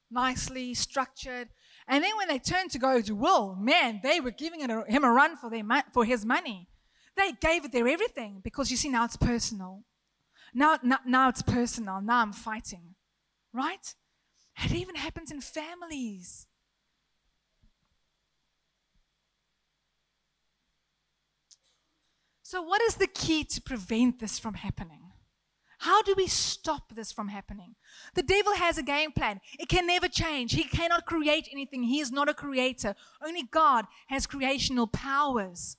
nicely, 0.09 0.73
structured. 0.73 1.49
And 1.87 2.03
then 2.03 2.17
when 2.17 2.27
they 2.27 2.39
turned 2.39 2.71
to 2.71 2.79
go 2.79 3.01
to 3.01 3.15
Will, 3.15 3.55
man, 3.55 3.99
they 4.01 4.19
were 4.19 4.31
giving 4.31 4.61
him 4.61 5.03
a 5.03 5.11
run 5.11 5.37
for, 5.37 5.49
their, 5.49 5.63
for 5.93 6.05
his 6.05 6.25
money. 6.25 6.69
They 7.15 7.31
gave 7.31 7.65
it 7.65 7.71
their 7.71 7.87
everything 7.87 8.41
because 8.43 8.69
you 8.69 8.77
see, 8.77 8.89
now 8.89 9.05
it's 9.05 9.17
personal. 9.17 9.83
Now, 10.53 10.77
now, 10.83 10.99
now 11.05 11.29
it's 11.29 11.41
personal. 11.41 12.01
Now 12.01 12.21
I'm 12.21 12.33
fighting. 12.33 12.95
Right? 13.53 13.93
It 14.63 14.73
even 14.73 14.95
happens 14.95 15.31
in 15.31 15.41
families. 15.41 16.47
So, 22.41 22.61
what 22.61 22.81
is 22.83 22.95
the 22.95 23.07
key 23.07 23.43
to 23.43 23.61
prevent 23.61 24.19
this 24.19 24.37
from 24.39 24.53
happening? 24.53 25.01
How 25.79 26.01
do 26.01 26.13
we 26.15 26.27
stop 26.27 26.95
this 26.95 27.11
from 27.11 27.27
happening? 27.27 27.75
The 28.13 28.23
devil 28.23 28.53
has 28.55 28.77
a 28.77 28.83
game 28.83 29.11
plan. 29.11 29.41
It 29.59 29.67
can 29.67 29.87
never 29.87 30.07
change. 30.07 30.53
He 30.53 30.63
cannot 30.63 31.05
create 31.05 31.49
anything. 31.51 31.83
He 31.83 31.99
is 31.99 32.11
not 32.11 32.29
a 32.29 32.33
creator. 32.33 32.95
Only 33.25 33.43
God 33.43 33.85
has 34.07 34.25
creational 34.25 34.87
powers. 34.87 35.77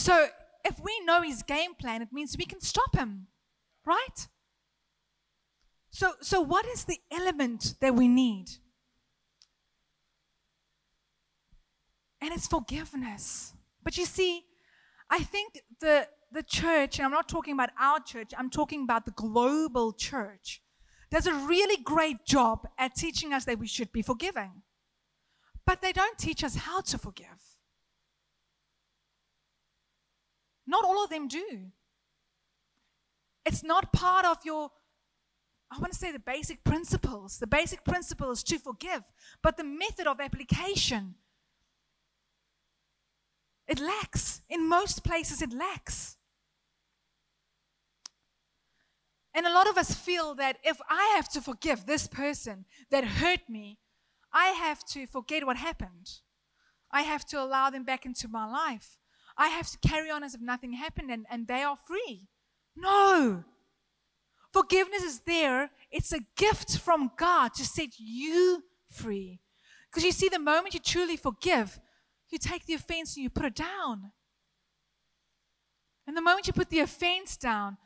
So, 0.00 0.28
if 0.64 0.80
we 0.82 0.98
know 1.04 1.20
his 1.20 1.42
game 1.42 1.74
plan, 1.74 2.00
it 2.00 2.08
means 2.10 2.34
we 2.38 2.46
can 2.46 2.62
stop 2.62 2.96
him, 2.96 3.26
right? 3.84 4.28
So, 5.90 6.12
so 6.22 6.40
what 6.40 6.64
is 6.64 6.84
the 6.84 6.98
element 7.12 7.74
that 7.82 7.94
we 7.94 8.08
need? 8.08 8.46
And 12.22 12.32
it's 12.32 12.46
forgiveness. 12.46 13.52
But 13.84 13.98
you 13.98 14.06
see, 14.06 14.44
I 15.10 15.18
think 15.18 15.60
the, 15.80 16.08
the 16.32 16.44
church, 16.44 16.98
and 16.98 17.04
I'm 17.04 17.12
not 17.12 17.28
talking 17.28 17.52
about 17.52 17.68
our 17.78 18.00
church, 18.00 18.32
I'm 18.38 18.48
talking 18.48 18.84
about 18.84 19.04
the 19.04 19.10
global 19.10 19.92
church, 19.92 20.62
does 21.10 21.26
a 21.26 21.34
really 21.34 21.76
great 21.76 22.24
job 22.24 22.66
at 22.78 22.94
teaching 22.94 23.34
us 23.34 23.44
that 23.44 23.58
we 23.58 23.66
should 23.66 23.92
be 23.92 24.00
forgiving. 24.00 24.62
But 25.66 25.82
they 25.82 25.92
don't 25.92 26.16
teach 26.16 26.42
us 26.42 26.54
how 26.54 26.80
to 26.80 26.96
forgive. 26.96 27.49
Not 30.66 30.84
all 30.84 31.02
of 31.04 31.10
them 31.10 31.28
do. 31.28 31.66
It's 33.44 33.62
not 33.64 33.92
part 33.92 34.24
of 34.24 34.38
your, 34.44 34.70
I 35.70 35.78
want 35.78 35.92
to 35.92 35.98
say 35.98 36.12
the 36.12 36.18
basic 36.18 36.62
principles. 36.64 37.38
The 37.38 37.46
basic 37.46 37.84
principle 37.84 38.30
is 38.30 38.42
to 38.44 38.58
forgive, 38.58 39.02
but 39.42 39.56
the 39.56 39.64
method 39.64 40.06
of 40.06 40.20
application 40.20 41.14
it 43.70 43.78
lacks. 43.78 44.42
In 44.48 44.68
most 44.68 45.04
places, 45.04 45.40
it 45.40 45.52
lacks. 45.52 46.16
And 49.32 49.46
a 49.46 49.52
lot 49.52 49.68
of 49.68 49.78
us 49.78 49.94
feel 49.94 50.34
that 50.34 50.58
if 50.64 50.80
I 50.90 51.12
have 51.14 51.28
to 51.30 51.40
forgive 51.40 51.86
this 51.86 52.08
person 52.08 52.64
that 52.90 53.04
hurt 53.04 53.48
me, 53.48 53.78
I 54.32 54.48
have 54.48 54.84
to 54.86 55.06
forget 55.06 55.46
what 55.46 55.56
happened. 55.56 56.10
I 56.90 57.02
have 57.02 57.24
to 57.26 57.40
allow 57.40 57.70
them 57.70 57.84
back 57.84 58.04
into 58.04 58.26
my 58.26 58.44
life. 58.44 58.98
I 59.40 59.48
have 59.48 59.70
to 59.70 59.78
carry 59.78 60.10
on 60.10 60.22
as 60.22 60.34
if 60.34 60.42
nothing 60.42 60.74
happened 60.74 61.10
and, 61.10 61.24
and 61.30 61.48
they 61.48 61.62
are 61.62 61.74
free. 61.74 62.28
No. 62.76 63.42
Forgiveness 64.52 65.02
is 65.02 65.20
there. 65.20 65.70
It's 65.90 66.12
a 66.12 66.20
gift 66.36 66.76
from 66.76 67.10
God 67.16 67.54
to 67.54 67.64
set 67.64 67.98
you 67.98 68.64
free. 68.90 69.40
Because 69.88 70.04
you 70.04 70.12
see, 70.12 70.28
the 70.28 70.38
moment 70.38 70.74
you 70.74 70.80
truly 70.80 71.16
forgive, 71.16 71.80
you 72.28 72.36
take 72.36 72.66
the 72.66 72.74
offense 72.74 73.16
and 73.16 73.24
you 73.24 73.30
put 73.30 73.46
it 73.46 73.54
down. 73.54 74.12
And 76.06 76.14
the 76.14 76.20
moment 76.20 76.46
you 76.46 76.52
put 76.52 76.68
the 76.68 76.80
offense 76.80 77.38
down, 77.38 77.78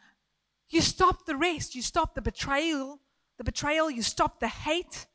you 0.71 0.81
stop 0.81 1.25
the 1.25 1.37
rest. 1.37 1.77
You 1.77 1.83
stop 1.83 2.17
the 2.17 2.23
betrayal, 2.23 2.99
the 3.39 3.45
betrayal, 3.45 3.89
you 3.89 4.03
stop 4.03 4.41
the 4.41 4.49
hate. 4.49 5.07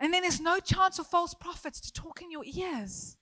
And 0.00 0.12
then 0.12 0.22
there's 0.22 0.40
no 0.40 0.58
chance 0.58 0.98
of 0.98 1.06
false 1.06 1.34
prophets 1.34 1.80
to 1.82 1.92
talk 1.92 2.20
in 2.20 2.32
your 2.32 2.44
ears. 2.44 3.17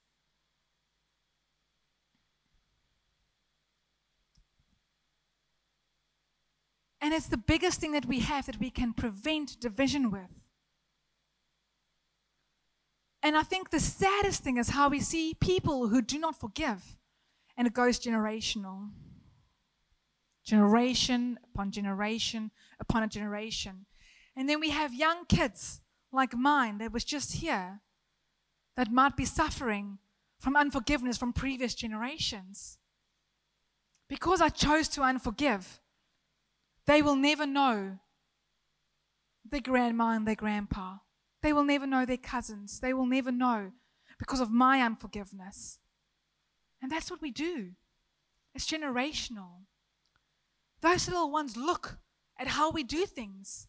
And 6.99 7.13
it's 7.13 7.27
the 7.27 7.37
biggest 7.37 7.79
thing 7.79 7.91
that 7.91 8.05
we 8.05 8.19
have 8.19 8.47
that 8.47 8.59
we 8.59 8.69
can 8.69 8.93
prevent 8.93 9.59
division 9.59 10.09
with. 10.09 10.47
And 13.21 13.35
I 13.35 13.43
think 13.43 13.69
the 13.69 13.79
saddest 13.79 14.43
thing 14.43 14.57
is 14.57 14.69
how 14.69 14.89
we 14.89 14.99
see 14.99 15.33
people 15.33 15.89
who 15.89 16.01
do 16.01 16.17
not 16.17 16.39
forgive, 16.39 16.97
and 17.57 17.67
it 17.67 17.73
goes 17.73 17.99
generational. 17.99 18.89
Generation 20.45 21.37
upon 21.43 21.71
generation 21.71 22.51
upon 22.79 23.03
a 23.03 23.07
generation. 23.07 23.85
And 24.35 24.47
then 24.47 24.59
we 24.59 24.69
have 24.69 24.93
young 24.93 25.25
kids 25.25 25.81
like 26.11 26.35
mine 26.35 26.77
that 26.77 26.93
was 26.93 27.03
just 27.03 27.37
here 27.37 27.81
that 28.75 28.91
might 28.91 29.17
be 29.17 29.25
suffering 29.25 29.97
from 30.39 30.55
unforgiveness 30.55 31.17
from 31.17 31.33
previous 31.33 31.73
generations. 31.73 32.77
Because 34.07 34.39
I 34.39 34.49
chose 34.49 34.87
to 34.89 35.01
unforgive, 35.01 35.79
they 36.87 37.01
will 37.01 37.15
never 37.15 37.45
know 37.45 37.99
their 39.49 39.61
grandma 39.61 40.11
and 40.11 40.27
their 40.27 40.35
grandpa. 40.35 40.97
They 41.43 41.53
will 41.53 41.63
never 41.63 41.85
know 41.85 42.05
their 42.05 42.17
cousins. 42.17 42.79
They 42.79 42.93
will 42.93 43.05
never 43.05 43.31
know 43.31 43.71
because 44.17 44.39
of 44.39 44.51
my 44.51 44.81
unforgiveness. 44.81 45.79
And 46.81 46.91
that's 46.91 47.11
what 47.11 47.21
we 47.21 47.31
do. 47.31 47.71
It's 48.55 48.69
generational. 48.69 49.65
Those 50.81 51.07
little 51.07 51.31
ones 51.31 51.57
look 51.57 51.97
at 52.39 52.47
how 52.47 52.71
we 52.71 52.83
do 52.83 53.05
things 53.05 53.67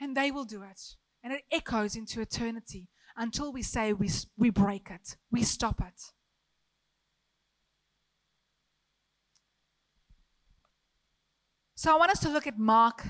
and 0.00 0.16
they 0.16 0.30
will 0.30 0.44
do 0.44 0.62
it. 0.62 0.96
And 1.22 1.32
it 1.32 1.42
echoes 1.50 1.96
into 1.96 2.20
eternity 2.20 2.88
until 3.16 3.52
we 3.52 3.62
say 3.62 3.92
we, 3.92 4.10
we 4.36 4.50
break 4.50 4.90
it, 4.90 5.16
we 5.30 5.42
stop 5.42 5.80
it. 5.80 6.12
So 11.86 11.94
I 11.94 11.98
want 11.98 12.10
us 12.10 12.18
to 12.22 12.28
look 12.28 12.48
at 12.48 12.58
Mark, 12.58 13.06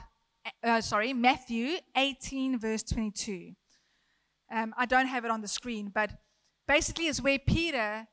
uh, 0.62 0.82
sorry, 0.82 1.14
Matthew 1.14 1.78
18, 1.96 2.58
verse 2.58 2.82
22. 2.82 3.52
Um, 4.52 4.74
I 4.76 4.84
don't 4.84 5.06
have 5.06 5.24
it 5.24 5.30
on 5.30 5.40
the 5.40 5.48
screen, 5.48 5.90
but 5.94 6.10
basically, 6.68 7.06
it's 7.06 7.22
where 7.22 7.38
Peter 7.38 8.06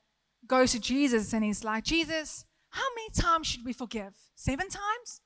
goes 0.46 0.72
to 0.72 0.80
Jesus 0.80 1.34
and 1.34 1.44
he's 1.44 1.64
like, 1.64 1.84
Jesus, 1.84 2.46
how 2.70 2.86
many 2.96 3.10
times 3.10 3.46
should 3.46 3.62
we 3.62 3.74
forgive? 3.74 4.14
Seven 4.36 4.70
times? 4.70 5.20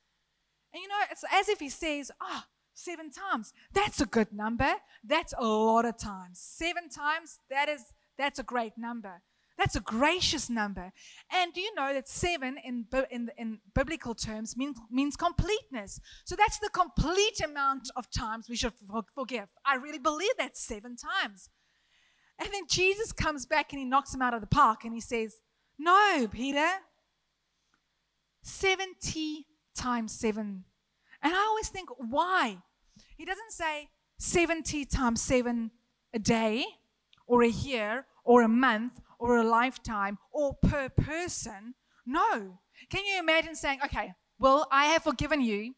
And 0.75 0.83
you 0.83 0.89
know, 0.89 0.97
it's 1.09 1.23
as 1.33 1.49
if 1.49 1.61
he 1.61 1.69
says, 1.69 2.11
Ah, 2.21 2.45
oh, 2.45 2.51
seven 2.75 3.13
times. 3.13 3.53
That's 3.73 4.01
a 4.01 4.07
good 4.07 4.33
number. 4.33 4.75
That's 5.05 5.35
a 5.39 5.47
lot 5.47 5.85
of 5.85 5.97
times. 5.99 6.41
Seven 6.41 6.89
times, 6.89 7.39
that 7.49 7.69
is 7.69 7.85
that's 8.19 8.41
a 8.41 8.43
great 8.43 8.73
number. 8.77 9.23
That's 9.59 9.75
a 9.75 9.81
gracious 9.81 10.49
number. 10.49 10.93
And 11.33 11.53
do 11.53 11.61
you 11.61 11.75
know 11.75 11.93
that 11.93 12.09
seven 12.09 12.59
in, 12.65 12.87
in, 13.11 13.29
in 13.37 13.59
biblical 13.75 14.15
terms 14.15 14.57
means, 14.57 14.79
means 14.89 15.17
completeness? 15.17 16.01
So 16.25 16.37
that's 16.37 16.61
the 16.61 16.71
complete 16.71 17.41
amount 17.45 17.91
of 17.97 18.09
times 18.09 18.47
we 18.49 18.55
should 18.55 18.73
forgive. 19.17 19.49
I 19.67 19.75
really 19.75 19.99
believe 19.99 20.31
that's 20.39 20.63
seven 20.63 20.95
times. 20.97 21.51
And 22.39 22.51
then 22.53 22.63
Jesus 22.69 23.11
comes 23.11 23.47
back 23.47 23.73
and 23.73 23.81
he 23.81 23.85
knocks 23.85 24.15
him 24.15 24.23
out 24.23 24.33
of 24.33 24.41
the 24.41 24.47
park 24.47 24.85
and 24.85 24.95
he 24.95 25.01
says, 25.01 25.39
No, 25.77 26.29
Peter, 26.31 26.69
70 28.43 29.45
times 29.77 30.13
seven. 30.13 30.65
And 31.21 31.35
I 31.35 31.39
always 31.49 31.69
think, 31.69 31.89
why? 31.99 32.59
He 33.17 33.25
doesn't 33.25 33.51
say 33.51 33.89
70 34.19 34.85
times 34.85 35.21
seven 35.21 35.73
a 36.15 36.21
day 36.21 36.65
or 37.27 37.43
a 37.43 37.49
year 37.49 38.07
or 38.25 38.43
a 38.43 38.49
month 38.49 39.01
or 39.19 39.39
a 39.39 39.45
lifetime 39.45 40.19
or 40.33 40.55
per 40.55 40.89
person. 40.89 41.75
No. 42.07 42.59
Can 42.91 43.05
you 43.05 43.19
imagine 43.19 43.55
saying, 43.55 43.81
okay, 43.85 44.13
well, 44.39 44.67
I 44.71 44.87
have 44.87 45.03
forgiven 45.03 45.41
you 45.41 45.75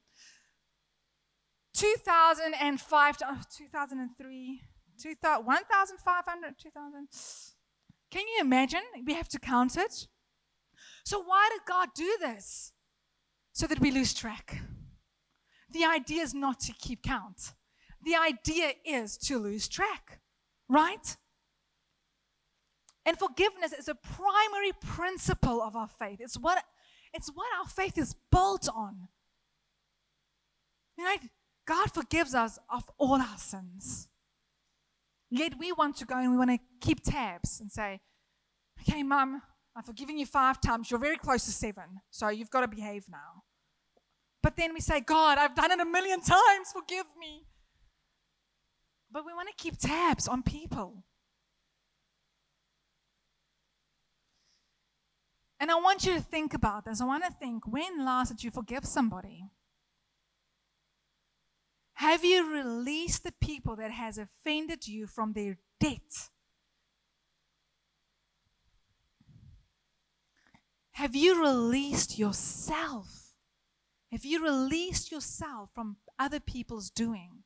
2005, 1.74 3.16
oh, 3.24 3.40
2003, 3.56 4.60
2000, 5.00 5.46
1,500, 5.46 6.54
2,000. 6.58 7.08
Can 8.10 8.22
you 8.22 8.40
imagine? 8.40 8.80
We 9.06 9.14
have 9.14 9.28
to 9.28 9.38
count 9.38 9.76
it. 9.76 10.08
So, 11.04 11.22
why 11.22 11.48
did 11.52 11.62
God 11.66 11.88
do 11.94 12.16
this? 12.20 12.72
So 13.52 13.66
that 13.66 13.80
we 13.80 13.90
lose 13.90 14.14
track. 14.14 14.60
The 15.70 15.84
idea 15.84 16.22
is 16.22 16.34
not 16.34 16.60
to 16.60 16.72
keep 16.72 17.02
count, 17.02 17.52
the 18.02 18.16
idea 18.16 18.72
is 18.84 19.16
to 19.18 19.38
lose 19.38 19.68
track, 19.68 20.20
right? 20.68 21.16
And 23.06 23.18
forgiveness 23.18 23.72
is 23.72 23.88
a 23.88 23.94
primary 23.94 24.72
principle 24.80 25.62
of 25.62 25.74
our 25.74 25.88
faith. 25.88 26.18
It's 26.20 26.38
what, 26.38 26.62
it's 27.14 27.30
what 27.30 27.46
our 27.58 27.66
faith 27.66 27.96
is 27.96 28.14
built 28.30 28.68
on. 28.68 29.08
You 30.98 31.04
know, 31.04 31.16
God 31.66 31.92
forgives 31.92 32.34
us 32.34 32.58
of 32.68 32.84
all 32.98 33.20
our 33.20 33.38
sins. 33.38 34.08
Yet 35.30 35.54
we 35.58 35.72
want 35.72 35.96
to 35.96 36.04
go 36.04 36.18
and 36.18 36.30
we 36.30 36.36
want 36.36 36.50
to 36.50 36.58
keep 36.80 37.02
tabs 37.02 37.60
and 37.60 37.70
say, 37.70 38.00
okay, 38.80 39.02
mum, 39.02 39.40
I've 39.76 39.86
forgiven 39.86 40.18
you 40.18 40.26
five 40.26 40.60
times. 40.60 40.90
You're 40.90 41.00
very 41.00 41.16
close 41.16 41.44
to 41.44 41.52
seven, 41.52 42.00
so 42.10 42.28
you've 42.28 42.50
got 42.50 42.62
to 42.62 42.68
behave 42.68 43.06
now. 43.08 43.44
But 44.42 44.56
then 44.56 44.74
we 44.74 44.80
say, 44.80 45.00
God, 45.00 45.38
I've 45.38 45.54
done 45.54 45.70
it 45.70 45.80
a 45.80 45.84
million 45.84 46.20
times. 46.20 46.72
Forgive 46.72 47.06
me. 47.18 47.46
But 49.10 49.24
we 49.26 49.32
want 49.32 49.48
to 49.48 49.54
keep 49.62 49.76
tabs 49.78 50.28
on 50.28 50.42
people. 50.42 51.04
And 55.70 55.78
I 55.78 55.82
want 55.82 56.04
you 56.04 56.14
to 56.14 56.20
think 56.20 56.52
about 56.52 56.84
this. 56.84 57.00
I 57.00 57.04
want 57.04 57.22
to 57.22 57.30
think 57.30 57.64
when 57.64 58.04
last 58.04 58.30
did 58.30 58.42
you 58.42 58.50
forgive 58.50 58.84
somebody? 58.84 59.44
Have 61.92 62.24
you 62.24 62.52
released 62.52 63.22
the 63.22 63.30
people 63.40 63.76
that 63.76 63.92
has 63.92 64.18
offended 64.18 64.88
you 64.88 65.06
from 65.06 65.32
their 65.32 65.58
debt? 65.78 66.30
Have 70.90 71.14
you 71.14 71.40
released 71.40 72.18
yourself? 72.18 73.36
Have 74.10 74.24
you 74.24 74.42
released 74.42 75.12
yourself 75.12 75.70
from 75.72 75.98
other 76.18 76.40
people's 76.40 76.90
doing? 76.90 77.39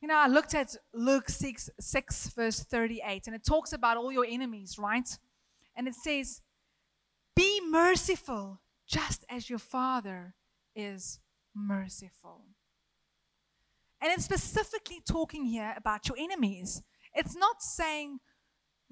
You 0.00 0.08
know, 0.08 0.16
I 0.16 0.28
looked 0.28 0.54
at 0.54 0.76
Luke 0.94 1.28
6, 1.28 1.70
6, 1.78 2.28
verse 2.28 2.60
38, 2.60 3.26
and 3.26 3.36
it 3.36 3.44
talks 3.44 3.72
about 3.72 3.98
all 3.98 4.10
your 4.10 4.24
enemies, 4.26 4.78
right? 4.78 5.08
And 5.76 5.86
it 5.86 5.94
says, 5.94 6.40
Be 7.36 7.60
merciful, 7.68 8.60
just 8.86 9.26
as 9.28 9.50
your 9.50 9.58
Father 9.58 10.34
is 10.74 11.20
merciful. 11.54 12.46
And 14.00 14.10
it's 14.10 14.24
specifically 14.24 15.00
talking 15.06 15.44
here 15.44 15.74
about 15.76 16.08
your 16.08 16.16
enemies. 16.18 16.82
It's 17.14 17.36
not 17.36 17.62
saying, 17.62 18.20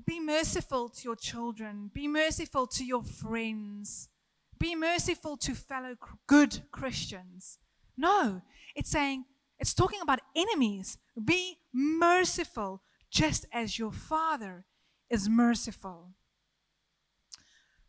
Be 0.07 0.21
merciful 0.21 0.90
to 0.90 1.05
your 1.05 1.16
children, 1.16 1.90
be 1.94 2.07
merciful 2.07 2.66
to 2.66 2.85
your 2.85 3.03
friends, 3.03 4.11
be 4.59 4.75
merciful 4.75 5.38
to 5.38 5.55
fellow 5.55 5.94
good 6.27 6.61
Christians. 6.71 7.59
No, 7.97 8.42
it's 8.75 8.90
saying, 8.90 9.25
it's 9.59 9.75
talking 9.75 10.01
about 10.01 10.21
enemies. 10.37 10.99
Be 11.23 11.59
merciful, 11.73 12.83
just 13.11 13.47
as 13.53 13.79
your 13.79 13.92
Father 13.92 14.64
is 15.11 15.29
merciful. 15.29 16.11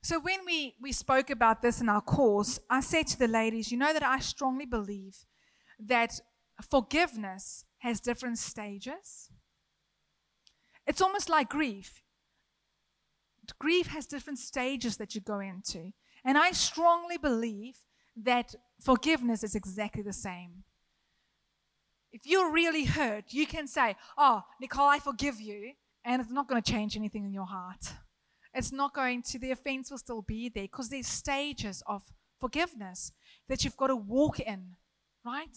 So, 0.01 0.19
when 0.19 0.45
we, 0.45 0.75
we 0.81 0.91
spoke 0.91 1.29
about 1.29 1.61
this 1.61 1.81
in 1.81 1.89
our 1.89 2.01
course, 2.01 2.59
I 2.69 2.79
said 2.79 3.07
to 3.07 3.19
the 3.19 3.27
ladies, 3.27 3.71
you 3.71 3.77
know 3.77 3.93
that 3.93 4.03
I 4.03 4.19
strongly 4.19 4.65
believe 4.65 5.25
that 5.77 6.19
forgiveness 6.69 7.65
has 7.79 7.99
different 7.99 8.37
stages. 8.37 9.29
It's 10.87 11.01
almost 11.01 11.29
like 11.29 11.49
grief. 11.49 12.01
Grief 13.59 13.87
has 13.87 14.05
different 14.05 14.39
stages 14.39 14.97
that 14.97 15.15
you 15.15 15.21
go 15.21 15.39
into. 15.39 15.91
And 16.23 16.37
I 16.37 16.51
strongly 16.51 17.17
believe 17.17 17.83
that 18.15 18.55
forgiveness 18.79 19.43
is 19.43 19.55
exactly 19.55 20.01
the 20.01 20.13
same. 20.13 20.63
If 22.11 22.21
you're 22.25 22.51
really 22.51 22.85
hurt, 22.85 23.25
you 23.29 23.45
can 23.45 23.67
say, 23.67 23.95
Oh, 24.17 24.43
Nicole, 24.59 24.87
I 24.87 24.99
forgive 24.99 25.39
you. 25.39 25.73
And 26.05 26.21
it's 26.21 26.31
not 26.31 26.47
going 26.47 26.61
to 26.61 26.71
change 26.71 26.95
anything 26.95 27.25
in 27.25 27.33
your 27.33 27.45
heart. 27.45 27.93
It's 28.53 28.71
not 28.71 28.93
going 28.95 29.21
to, 29.23 29.39
the 29.39 29.51
offense 29.51 29.91
will 29.91 29.97
still 29.97 30.21
be 30.21 30.49
there 30.49 30.63
because 30.63 30.89
there's 30.89 31.07
stages 31.07 31.83
of 31.85 32.01
forgiveness 32.39 33.11
that 33.47 33.63
you've 33.63 33.77
got 33.77 33.87
to 33.87 33.95
walk 33.95 34.39
in, 34.39 34.75
right? 35.25 35.55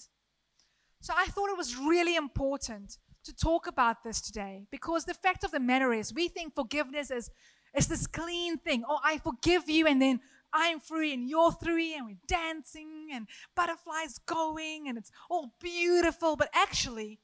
So 1.01 1.15
I 1.17 1.27
thought 1.27 1.49
it 1.49 1.57
was 1.57 1.77
really 1.77 2.17
important 2.17 2.99
to 3.25 3.35
talk 3.35 3.67
about 3.67 4.05
this 4.05 4.21
today 4.21 4.67
because 4.71 5.05
the 5.05 5.15
fact 5.15 5.45
of 5.45 5.53
the 5.53 5.61
matter 5.61 5.93
is, 5.93 6.13
we 6.13 6.29
think 6.29 6.55
forgiveness 6.55 7.11
is, 7.11 7.31
is 7.75 7.87
this 7.87 8.07
clean 8.07 8.59
thing. 8.59 8.85
Oh, 8.89 8.99
I 9.03 9.19
forgive 9.19 9.71
you, 9.71 9.87
and 9.87 10.03
then 10.03 10.21
I'm 10.53 10.81
free 10.81 11.13
and 11.13 11.29
you're 11.29 11.53
free, 11.53 11.95
and 11.95 12.07
we're 12.07 12.17
dancing 12.27 13.09
and 13.13 13.27
butterflies 13.57 14.19
going, 14.27 14.89
and 14.89 14.99
it's 14.99 15.11
all 15.31 15.55
beautiful. 15.61 16.37
But 16.37 16.51
actually, 16.55 17.21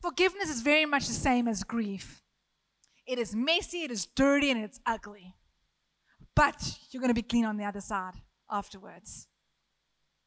forgiveness 0.00 0.48
is 0.48 0.62
very 0.62 0.86
much 0.86 1.06
the 1.06 1.12
same 1.12 1.48
as 1.48 1.64
grief 1.64 2.22
it 3.06 3.18
is 3.18 3.34
messy, 3.34 3.84
it 3.84 3.90
is 3.90 4.06
dirty, 4.06 4.50
and 4.50 4.62
it's 4.62 4.80
ugly. 4.84 5.34
But 6.34 6.78
you're 6.90 7.00
going 7.00 7.10
to 7.10 7.14
be 7.14 7.22
clean 7.22 7.44
on 7.44 7.56
the 7.56 7.64
other 7.64 7.80
side 7.80 8.14
afterwards. 8.50 9.28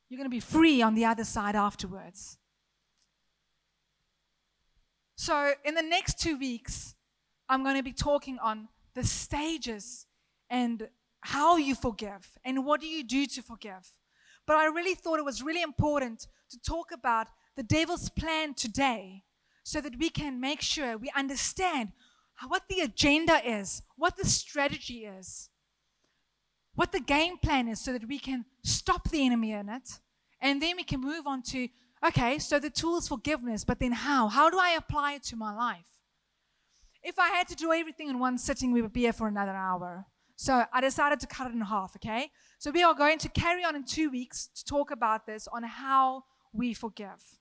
You're 0.07 0.17
going 0.17 0.29
to 0.29 0.35
be 0.35 0.39
free 0.39 0.81
on 0.81 0.95
the 0.95 1.05
other 1.05 1.23
side 1.23 1.55
afterwards. 1.55 2.37
So, 5.15 5.53
in 5.65 5.75
the 5.75 5.83
next 5.83 6.19
two 6.19 6.37
weeks, 6.37 6.95
I'm 7.49 7.63
going 7.63 7.75
to 7.75 7.83
be 7.83 7.91
talking 7.91 8.39
on 8.39 8.69
the 8.95 9.03
stages 9.03 10.07
and 10.49 10.87
how 11.21 11.57
you 11.57 11.75
forgive 11.75 12.37
and 12.43 12.65
what 12.65 12.81
do 12.81 12.87
you 12.87 13.03
do 13.03 13.25
to 13.25 13.41
forgive. 13.41 13.89
But 14.45 14.57
I 14.57 14.65
really 14.65 14.95
thought 14.95 15.19
it 15.19 15.25
was 15.25 15.43
really 15.43 15.61
important 15.61 16.27
to 16.49 16.59
talk 16.59 16.91
about 16.91 17.27
the 17.55 17.63
devil's 17.63 18.09
plan 18.09 18.53
today 18.53 19.23
so 19.63 19.81
that 19.81 19.99
we 19.99 20.09
can 20.09 20.39
make 20.39 20.61
sure 20.61 20.97
we 20.97 21.11
understand 21.15 21.91
what 22.47 22.63
the 22.69 22.79
agenda 22.79 23.41
is, 23.45 23.81
what 23.95 24.17
the 24.17 24.25
strategy 24.25 25.05
is, 25.05 25.49
what 26.75 26.91
the 26.91 26.99
game 26.99 27.37
plan 27.37 27.67
is 27.67 27.81
so 27.81 27.91
that 27.91 28.07
we 28.07 28.17
can 28.17 28.45
stop 28.63 29.09
the 29.09 29.25
enemy 29.25 29.51
in 29.51 29.69
it. 29.69 29.99
And 30.41 30.61
then 30.61 30.77
we 30.77 30.83
can 30.83 31.01
move 31.01 31.27
on 31.27 31.41
to 31.43 31.67
okay, 32.05 32.39
so 32.39 32.59
the 32.59 32.69
tool 32.69 32.97
is 32.97 33.07
forgiveness, 33.07 33.65
but 33.65 33.79
then 33.79 33.91
how? 33.91 34.29
How 34.29 34.49
do 34.49 34.57
I 34.57 34.71
apply 34.71 35.13
it 35.13 35.23
to 35.23 35.35
my 35.35 35.53
life? 35.53 35.99
If 37.03 37.19
I 37.19 37.29
had 37.29 37.47
to 37.49 37.55
do 37.55 37.73
everything 37.73 38.09
in 38.09 38.19
one 38.19 38.37
sitting, 38.37 38.71
we 38.71 38.81
would 38.81 38.93
be 38.93 39.01
here 39.01 39.13
for 39.13 39.27
another 39.27 39.51
hour. 39.55 40.05
So 40.41 40.63
I 40.71 40.79
decided 40.79 41.19
to 41.19 41.27
cut 41.27 41.47
it 41.47 41.53
in 41.53 41.59
half, 41.59 41.97
okay? 41.97 42.31
So 42.59 42.71
we 42.71 42.81
are 42.81 42.93
going 42.93 43.17
to 43.17 43.27
carry 43.27 43.65
on 43.65 43.75
in 43.75 43.83
two 43.83 44.09
weeks 44.09 44.47
to 44.55 44.63
talk 44.63 44.89
about 44.89 45.25
this 45.25 45.49
on 45.49 45.63
how 45.63 46.23
we 46.53 46.73
forgive. 46.73 47.37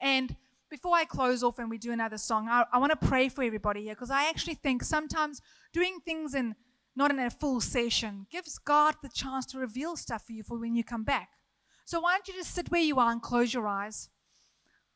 And 0.00 0.36
before 0.70 0.94
I 0.94 1.04
close 1.04 1.42
off 1.42 1.58
and 1.58 1.68
we 1.68 1.76
do 1.76 1.90
another 1.90 2.16
song, 2.16 2.46
I, 2.48 2.64
I 2.72 2.78
want 2.78 2.92
to 2.92 3.08
pray 3.08 3.28
for 3.28 3.42
everybody 3.42 3.82
here 3.82 3.96
because 3.96 4.12
I 4.12 4.28
actually 4.28 4.54
think 4.54 4.84
sometimes 4.84 5.42
doing 5.72 5.98
things 6.04 6.36
in 6.36 6.54
not 6.94 7.10
in 7.10 7.18
a 7.18 7.30
full 7.30 7.60
session 7.60 8.28
gives 8.30 8.58
God 8.58 8.94
the 9.02 9.08
chance 9.08 9.44
to 9.46 9.58
reveal 9.58 9.96
stuff 9.96 10.24
for 10.24 10.32
you 10.34 10.44
for 10.44 10.56
when 10.56 10.76
you 10.76 10.84
come 10.84 11.02
back. 11.02 11.30
So 11.84 11.98
why 11.98 12.12
don't 12.12 12.28
you 12.28 12.34
just 12.34 12.54
sit 12.54 12.70
where 12.70 12.80
you 12.80 13.00
are 13.00 13.10
and 13.10 13.20
close 13.20 13.52
your 13.52 13.66
eyes? 13.66 14.08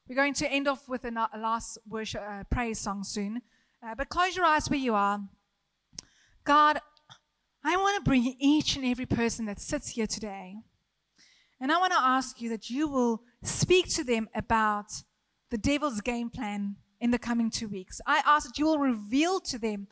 We're 0.09 0.15
going 0.15 0.35
to 0.35 0.49
end 0.49 0.69
off 0.69 0.89
with 0.89 1.05
a, 1.05 1.29
last 1.37 1.79
worship 1.85 2.23
uh, 2.25 2.45
praise 2.49 2.79
song 2.79 3.03
soon, 3.03 3.43
uh, 3.85 3.97
but 3.97 4.09
close 4.09 4.37
your 4.37 4.45
eyes 4.45 4.71
where 4.71 4.79
you 4.79 4.95
are. 4.95 5.21
God, 6.45 6.81
I 7.65 7.77
want 7.77 7.97
to 7.97 8.09
bring 8.09 8.35
each 8.41 8.77
and 8.77 8.85
every 8.85 9.07
person 9.07 9.47
that 9.47 9.61
sits 9.61 9.91
here 9.91 10.07
today. 10.07 10.57
And 11.61 11.71
I 11.71 11.79
want 11.79 11.93
to 11.93 12.01
ask 12.01 12.41
you 12.41 12.49
that 12.51 12.71
you 12.71 12.89
will 12.89 13.23
speak 13.43 13.89
to 13.95 14.03
them 14.03 14.29
about 14.35 14.87
the 15.51 15.59
devil's 15.59 16.01
game 16.01 16.29
plan 16.29 16.77
in 17.01 17.13
the 17.13 17.19
coming 17.19 17.51
two 17.51 17.69
weeks. 17.69 18.01
I 18.05 18.21
ask 18.27 18.49
that 18.49 18.59
you 18.59 18.67
will 18.67 18.79
reveal 18.79 19.39
to 19.41 19.59
them 19.59 19.87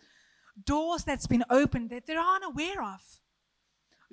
doors 0.64 1.04
that's 1.04 1.28
been 1.28 1.44
opened 1.48 1.90
that 1.90 2.06
they 2.06 2.16
aren't 2.16 2.44
aware 2.44 2.82
of, 2.82 3.00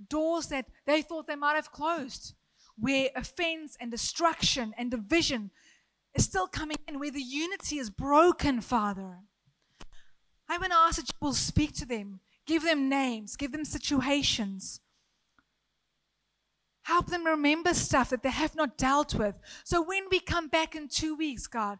doors 0.08 0.48
that 0.48 0.68
they 0.86 1.02
thought 1.02 1.26
they 1.28 1.36
might 1.36 1.56
have 1.56 1.72
closed, 1.72 2.36
where 2.78 3.10
offense 3.16 3.76
and 3.80 3.90
destruction 3.90 4.74
and 4.78 4.92
division 4.92 5.50
is 6.14 6.26
still 6.26 6.48
coming 6.48 6.78
in, 6.88 7.00
where 7.00 7.12
the 7.12 7.22
unity 7.22 7.80
is 7.80 7.90
broken, 7.90 8.62
Father. 8.62 9.18
I 10.48 10.58
want 10.58 10.72
to 10.72 10.78
ask 10.78 10.98
that 10.98 11.10
you 11.10 11.18
will 11.26 11.34
speak 11.34 11.74
to 11.74 11.86
them 11.86 12.20
Give 12.48 12.64
them 12.64 12.90
names, 12.90 13.36
give 13.36 13.52
them 13.52 13.66
situations. 13.66 14.80
Help 16.84 17.08
them 17.08 17.26
remember 17.26 17.74
stuff 17.74 18.10
that 18.12 18.24
they 18.24 18.30
have 18.32 18.56
not 18.56 18.78
dealt 18.78 19.14
with. 19.14 19.38
So 19.66 19.82
when 19.82 20.06
we 20.10 20.22
come 20.22 20.48
back 20.48 20.74
in 20.74 20.88
two 20.88 21.16
weeks, 21.16 21.46
God, 21.46 21.80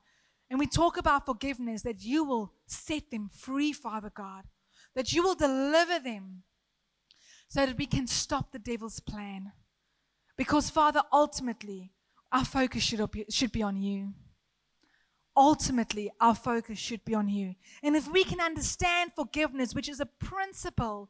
and 0.50 0.60
we 0.60 0.68
talk 0.68 0.98
about 0.98 1.26
forgiveness, 1.26 1.84
that 1.84 2.04
you 2.04 2.26
will 2.26 2.54
set 2.68 3.10
them 3.10 3.30
free, 3.34 3.72
Father 3.72 4.12
God, 4.14 4.44
that 4.96 5.14
you 5.14 5.24
will 5.24 5.36
deliver 5.36 6.00
them 6.00 6.44
so 7.48 7.66
that 7.66 7.78
we 7.78 7.86
can 7.86 8.08
stop 8.08 8.52
the 8.52 8.60
devil's 8.60 9.00
plan. 9.00 9.54
Because, 10.38 10.70
Father, 10.70 11.04
ultimately, 11.14 11.94
our 12.32 12.44
focus 12.44 12.84
should 12.84 13.52
be, 13.54 13.64
on 13.64 13.78
you 13.82 14.14
ultimately 15.38 16.12
our 16.20 16.36
focus 16.36 16.80
should 16.80 17.06
be 17.06 17.14
on 17.14 17.30
you. 17.30 17.56
And 17.84 17.96
if 17.96 18.12
we 18.12 18.24
can 18.24 18.42
understand 18.42 19.12
forgiveness, 19.16 19.76
which 19.76 19.88
is 19.88 20.00
a 20.00 20.06
principle 20.06 21.10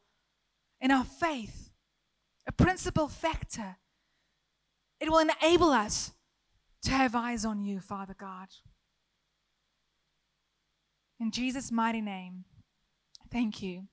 in 0.82 0.92
our 0.92 1.06
faith, 1.06 1.72
a 2.46 2.52
principal 2.52 3.08
factor, 3.08 3.78
it 5.00 5.10
will 5.10 5.20
enable 5.20 5.70
us 5.70 6.12
to 6.84 6.92
have 6.92 7.16
eyes 7.16 7.46
on 7.46 7.64
you, 7.64 7.80
Father 7.80 8.16
God. 8.18 8.50
In 11.20 11.32
Jesus' 11.32 11.72
mighty 11.72 12.02
name, 12.02 12.44
thank 13.32 13.62
you. 13.62 13.88